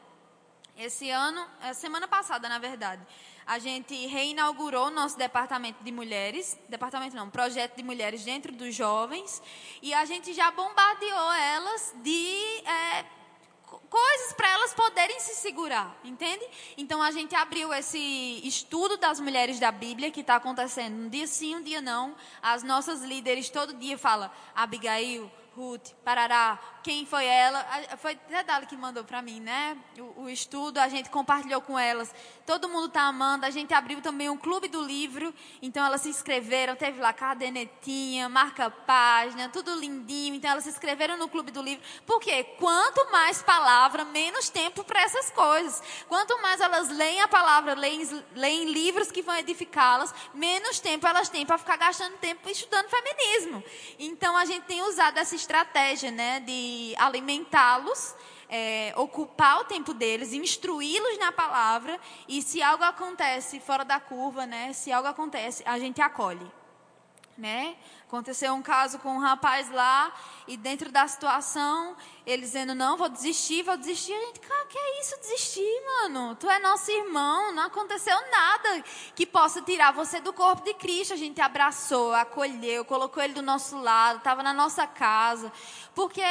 [0.76, 3.04] Esse ano, é, semana passada, na verdade
[3.48, 9.42] a gente reinaugurou nosso departamento de mulheres, departamento não, projeto de mulheres dentro dos jovens,
[9.80, 12.36] e a gente já bombardeou elas de
[12.66, 13.06] é,
[13.88, 16.46] coisas para elas poderem se segurar, entende?
[16.76, 17.98] Então a gente abriu esse
[18.46, 22.14] estudo das mulheres da Bíblia que está acontecendo um dia sim, um dia não.
[22.42, 27.64] As nossas líderes todo dia falam, Abigail, Ruth, Parará, quem foi ela?
[27.98, 29.76] Foi até Dali que mandou para mim, né?
[29.98, 32.14] O, o, estudo, a gente compartilhou com elas.
[32.46, 33.46] Todo mundo está amando.
[33.46, 35.34] A gente abriu também um clube do livro.
[35.60, 40.34] Então elas se inscreveram, teve lá cadernetinha, marca página, tudo lindinho.
[40.34, 41.84] Então elas se inscreveram no clube do livro.
[42.06, 45.82] Porque quanto mais palavra, menos tempo para essas coisas.
[46.08, 48.02] Quanto mais elas leem a palavra, leem,
[48.34, 53.62] leem livros que vão edificá-las, menos tempo elas têm para ficar gastando tempo estudando feminismo.
[53.98, 58.14] Então a gente tem usado essa estratégia, né, de alimentá-los,
[58.48, 64.46] é, ocupar o tempo deles, instruí-los na palavra e se algo acontece fora da curva,
[64.46, 66.50] né, se algo acontece, a gente acolhe,
[67.36, 67.76] né?
[68.08, 70.10] Aconteceu um caso com um rapaz lá
[70.46, 71.94] e dentro da situação
[72.24, 74.14] ele dizendo não vou desistir, vou desistir.
[74.14, 76.34] A gente, cara, que é isso desistir, mano?
[76.36, 78.82] Tu é nosso irmão, não aconteceu nada
[79.14, 81.12] que possa tirar você do corpo de Cristo.
[81.12, 85.52] A gente abraçou, acolheu, colocou ele do nosso lado, estava na nossa casa,
[85.94, 86.22] porque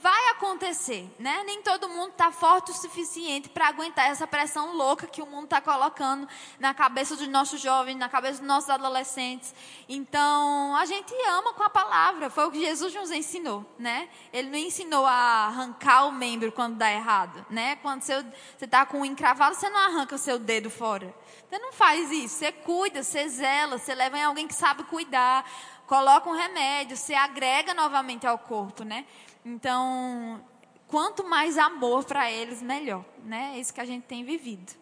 [0.00, 1.42] vai acontecer, né?
[1.44, 5.44] Nem todo mundo está forte o suficiente para aguentar essa pressão louca que o mundo
[5.44, 6.28] está colocando
[6.58, 9.54] na cabeça dos nossos jovens, na cabeça dos nossos adolescentes.
[9.88, 12.30] Então, a gente ama com a palavra.
[12.30, 14.08] Foi o que Jesus nos ensinou, né?
[14.32, 17.76] Ele não ensinou a arrancar o membro quando dá errado, né?
[17.76, 18.24] Quando você
[18.60, 21.14] está com um encravado, você não arranca o seu dedo fora.
[21.48, 22.36] Você não faz isso.
[22.36, 25.44] Você cuida, você zela, você leva em alguém que sabe cuidar
[25.88, 29.06] coloca um remédio, você agrega novamente ao corpo, né?
[29.50, 30.44] Então,
[30.86, 33.54] quanto mais amor para eles, melhor, né?
[33.54, 34.74] É isso que a gente tem vivido.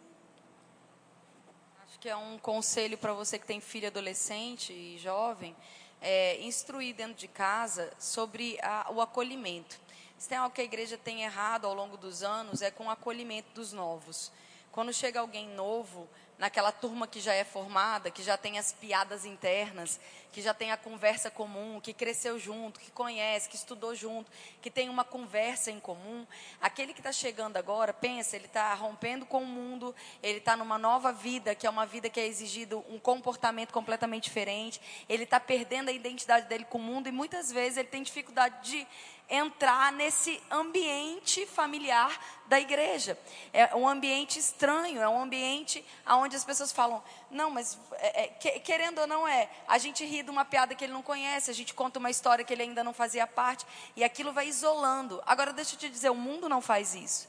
[1.85, 5.55] Acho que é um conselho para você que tem filho adolescente e jovem,
[6.01, 9.79] é, instruir dentro de casa sobre a, o acolhimento.
[10.19, 12.91] Se tem algo que a igreja tem errado ao longo dos anos, é com o
[12.91, 14.33] acolhimento dos novos.
[14.73, 16.09] Quando chega alguém novo,
[16.39, 19.99] naquela turma que já é formada, que já tem as piadas internas,
[20.37, 24.31] que já tem a conversa comum, que cresceu junto, que conhece, que estudou junto,
[24.61, 26.27] que tem uma conversa em comum.
[26.61, 30.77] Aquele que está chegando agora, pensa, ele está rompendo com o mundo, ele está numa
[30.77, 34.79] nova vida, que é uma vida que é exigido um comportamento completamente diferente,
[35.09, 38.71] ele está perdendo a identidade dele com o mundo e muitas vezes ele tem dificuldade
[38.71, 38.87] de
[39.29, 43.19] entrar nesse ambiente familiar da igreja.
[43.53, 48.29] É um ambiente estranho, é um ambiente onde as pessoas falam, não, mas é, é,
[48.61, 51.55] querendo ou não é, a gente ri de uma piada que ele não conhece, a
[51.55, 53.67] gente conta uma história que ele ainda não fazia parte,
[53.97, 55.23] e aquilo vai isolando.
[55.27, 57.29] Agora, deixa eu te dizer, o mundo não faz isso.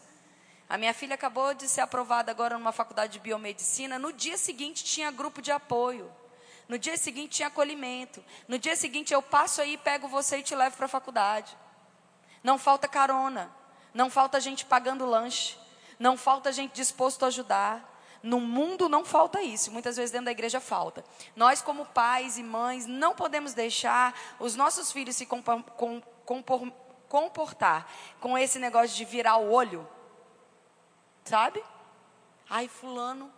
[0.70, 4.84] A minha filha acabou de ser aprovada agora numa faculdade de biomedicina, no dia seguinte
[4.84, 6.12] tinha grupo de apoio.
[6.68, 8.24] No dia seguinte tinha acolhimento.
[8.48, 11.58] No dia seguinte eu passo aí, pego você e te levo para a faculdade.
[12.48, 13.52] Não falta carona,
[13.94, 15.58] não falta gente pagando lanche,
[16.00, 17.84] não falta gente disposto a ajudar,
[18.24, 21.04] No mundo não falta isso, muitas vezes dentro da igreja falta.
[21.36, 25.62] Nós, como pais e mães, não podemos deixar os nossos filhos se compor,
[26.26, 26.72] compor,
[27.08, 29.88] comportar com esse negócio de virar o olho,
[31.26, 31.64] sabe?
[32.50, 33.32] Ai, Fulano.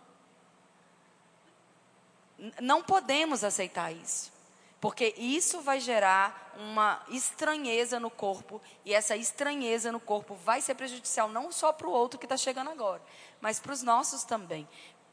[2.60, 4.32] Não podemos aceitar isso.
[4.80, 10.74] Porque isso vai gerar uma estranheza no corpo, e essa estranheza no corpo vai ser
[10.74, 13.02] prejudicial não só para o outro que está chegando agora,
[13.40, 14.66] mas para os nossos também.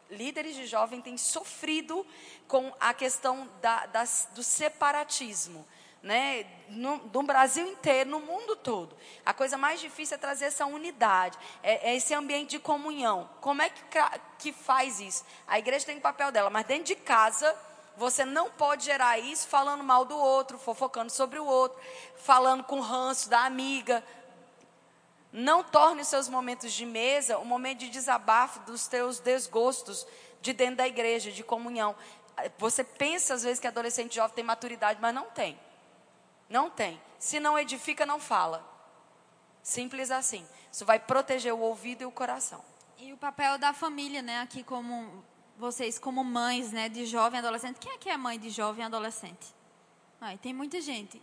[0.09, 2.05] Líderes de jovem têm sofrido
[2.47, 5.67] com a questão da, das, do separatismo.
[6.01, 8.95] Né, no, no, Brasil inteiro, no mundo todo.
[9.25, 13.27] A coisa mais difícil é trazer essa unidade, é, é esse ambiente de comunhão.
[13.41, 13.81] Como é que,
[14.37, 15.25] que faz isso?
[15.47, 17.53] A igreja tem o papel dela, mas dentro de casa
[17.97, 21.81] você não pode gerar isso falando mal do outro, fofocando sobre o outro,
[22.15, 24.03] falando com ranço da amiga.
[25.33, 30.05] Não torne os seus momentos de mesa um momento de desabafo dos teus desgostos
[30.41, 31.95] de dentro da igreja, de comunhão.
[32.59, 35.59] Você pensa às vezes que adolescente jovem tem maturidade, mas não tem.
[36.47, 37.01] Não tem.
[37.17, 38.63] Se não edifica, não fala.
[39.63, 40.47] Simples assim.
[40.71, 42.63] Isso vai proteger o ouvido e o coração.
[42.99, 45.25] E o papel da família, né, aqui como
[45.57, 47.77] vocês como mães, né, de jovem adolescente.
[47.79, 49.55] Quem é que é mãe de jovem adolescente?
[50.21, 51.21] Ai, tem muita gente.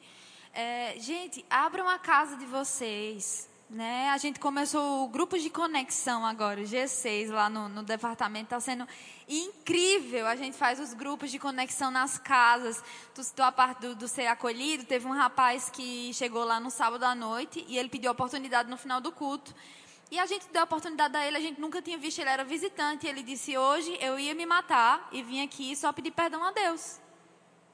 [0.52, 3.48] É, gente, abram a casa de vocês.
[3.70, 4.10] Né?
[4.10, 8.44] A gente começou o grupo de conexão agora, o G6, lá no, no departamento.
[8.44, 8.86] Está sendo
[9.28, 10.26] incrível.
[10.26, 12.82] A gente faz os grupos de conexão nas casas.
[13.14, 14.84] Tu citou a parte do, do ser acolhido.
[14.84, 18.76] Teve um rapaz que chegou lá no sábado à noite e ele pediu oportunidade no
[18.76, 19.54] final do culto.
[20.14, 22.44] E a gente deu a oportunidade a ele, a gente nunca tinha visto, ele era
[22.44, 23.04] visitante.
[23.04, 26.52] E ele disse: Hoje eu ia me matar e vim aqui só pedir perdão a
[26.52, 27.00] Deus.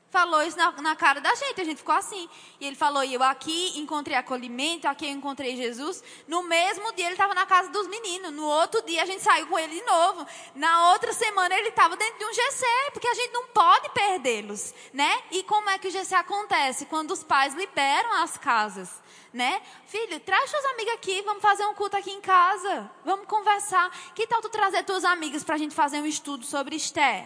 [0.09, 2.26] Falou isso na, na cara da gente, a gente ficou assim.
[2.59, 6.03] E ele falou: Eu aqui encontrei acolhimento, aqui eu encontrei Jesus.
[6.26, 8.32] No mesmo dia ele estava na casa dos meninos.
[8.32, 10.26] No outro dia a gente saiu com ele de novo.
[10.55, 12.64] Na outra semana ele estava dentro de um GC,
[12.95, 14.72] porque a gente não pode perdê-los.
[14.95, 15.24] né?
[15.30, 16.86] E como é que o GC acontece?
[16.86, 18.88] Quando os pais liberam as casas
[19.33, 19.62] né?
[19.87, 22.91] Filho, traz suas amigas aqui, vamos fazer um culto aqui em casa.
[23.05, 23.91] Vamos conversar.
[24.14, 27.24] Que tal tu trazer tuas amigas para a gente fazer um estudo sobre Esther?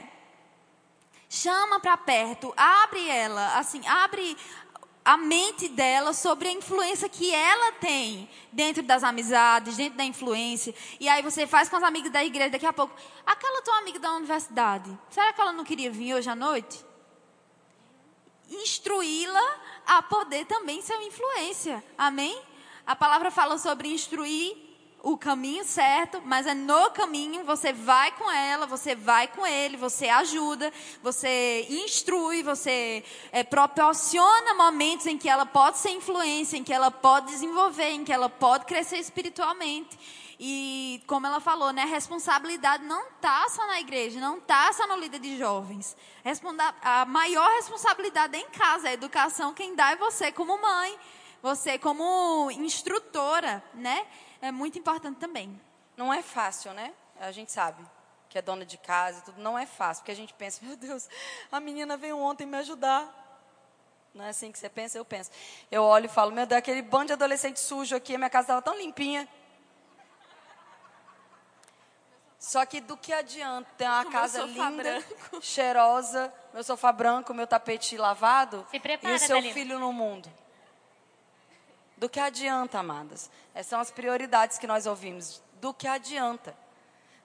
[1.29, 4.37] Chama para perto, abre ela, assim, abre
[5.05, 10.75] a mente dela sobre a influência que ela tem dentro das amizades, dentro da influência.
[10.99, 12.95] E aí você faz com as amigas da igreja, daqui a pouco,
[13.27, 16.85] aquela tua amiga da universidade, será que ela não queria vir hoje à noite?
[18.49, 21.83] Instruí-la a poder também ser uma influência.
[21.97, 22.41] Amém?
[22.87, 24.57] A palavra fala sobre instruir
[25.05, 29.77] o caminho certo, mas é no caminho, você vai com ela, você vai com ele,
[29.77, 30.73] você ajuda,
[31.03, 36.91] você instrui, você é, proporciona momentos em que ela pode ser influência, em que ela
[36.91, 39.99] pode desenvolver, em que ela pode crescer espiritualmente.
[40.47, 44.87] E como ela falou, né, a responsabilidade não está só na igreja, não está só
[44.87, 45.97] no líder de jovens.
[46.83, 50.99] A maior responsabilidade é em casa, a educação quem dá é você como mãe,
[51.41, 54.07] você como instrutora, né?
[54.43, 55.59] É muito importante também.
[55.97, 56.93] Não é fácil, né?
[57.19, 57.83] A gente sabe
[58.29, 60.77] que é dona de casa e tudo, não é fácil, porque a gente pensa, meu
[60.77, 61.09] Deus,
[61.51, 63.09] a menina veio ontem me ajudar.
[64.13, 64.99] Não é assim que você pensa?
[64.99, 65.31] Eu penso.
[65.71, 68.45] Eu olho e falo, meu Deus, aquele bando de adolescente sujo aqui, a minha casa
[68.45, 69.27] estava tão limpinha.
[72.45, 75.41] Só que do que adianta ter uma casa linda, branco.
[75.41, 80.31] cheirosa, meu sofá branco, meu tapete lavado prepara, e o seu filho no mundo?
[81.97, 83.31] Do que adianta, amadas?
[83.55, 85.43] Essas são as prioridades que nós ouvimos.
[85.55, 86.55] Do que adianta?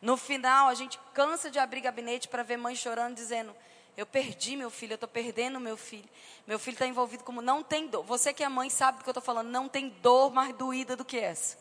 [0.02, 3.54] No final, a gente cansa de abrir gabinete para ver mãe chorando, dizendo:
[3.98, 6.08] Eu perdi meu filho, eu estou perdendo meu filho.
[6.48, 7.42] Meu filho está envolvido como.
[7.42, 8.06] Não tem dor.
[8.06, 9.50] Você que é mãe sabe do que eu estou falando.
[9.50, 11.58] Não tem dor mais doída do que essa.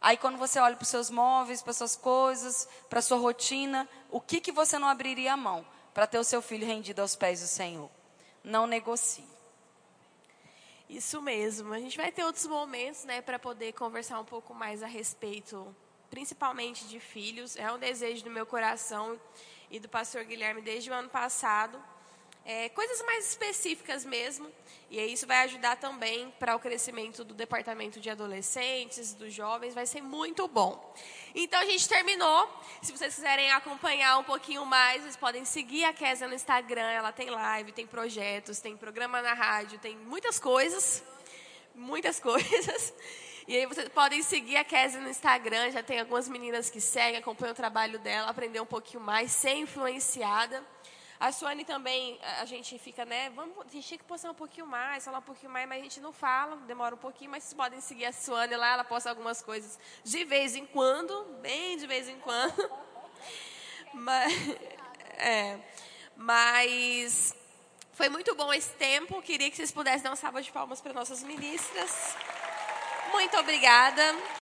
[0.00, 4.20] Aí quando você olha para os seus móveis, para suas coisas, para sua rotina, o
[4.20, 7.40] que, que você não abriria a mão para ter o seu filho rendido aos pés
[7.40, 7.90] do Senhor?
[8.42, 9.28] Não negocie.
[10.88, 11.74] Isso mesmo.
[11.74, 15.74] A gente vai ter outros momentos, né, para poder conversar um pouco mais a respeito,
[16.08, 17.54] principalmente de filhos.
[17.56, 19.20] É um desejo do meu coração
[19.70, 21.80] e do pastor Guilherme desde o ano passado
[22.44, 24.50] é, coisas mais específicas mesmo.
[24.90, 29.86] E isso vai ajudar também para o crescimento do departamento de adolescentes, dos jovens, vai
[29.86, 30.92] ser muito bom.
[31.32, 32.48] Então a gente terminou.
[32.82, 36.90] Se vocês quiserem acompanhar um pouquinho mais, vocês podem seguir a Késia no Instagram.
[36.90, 41.04] Ela tem live, tem projetos, tem programa na rádio, tem muitas coisas.
[41.72, 42.92] Muitas coisas.
[43.46, 45.70] E aí vocês podem seguir a Késia no Instagram.
[45.70, 49.54] Já tem algumas meninas que seguem, acompanham o trabalho dela, aprender um pouquinho mais, ser
[49.54, 50.64] influenciada.
[51.20, 53.28] A Suane também, a gente fica, né?
[53.36, 55.82] Vamos, a gente tinha que postar um pouquinho mais, falar um pouquinho mais, mas a
[55.82, 59.10] gente não fala, demora um pouquinho, mas vocês podem seguir a Suane lá, ela posta
[59.10, 62.54] algumas coisas de vez em quando, bem de vez em quando.
[63.92, 64.32] Mas,
[65.18, 65.58] é,
[66.16, 67.34] mas
[67.92, 69.20] foi muito bom esse tempo.
[69.20, 72.14] Queria que vocês pudessem dar uma salva de palmas para nossas ministras.
[73.12, 74.39] Muito obrigada.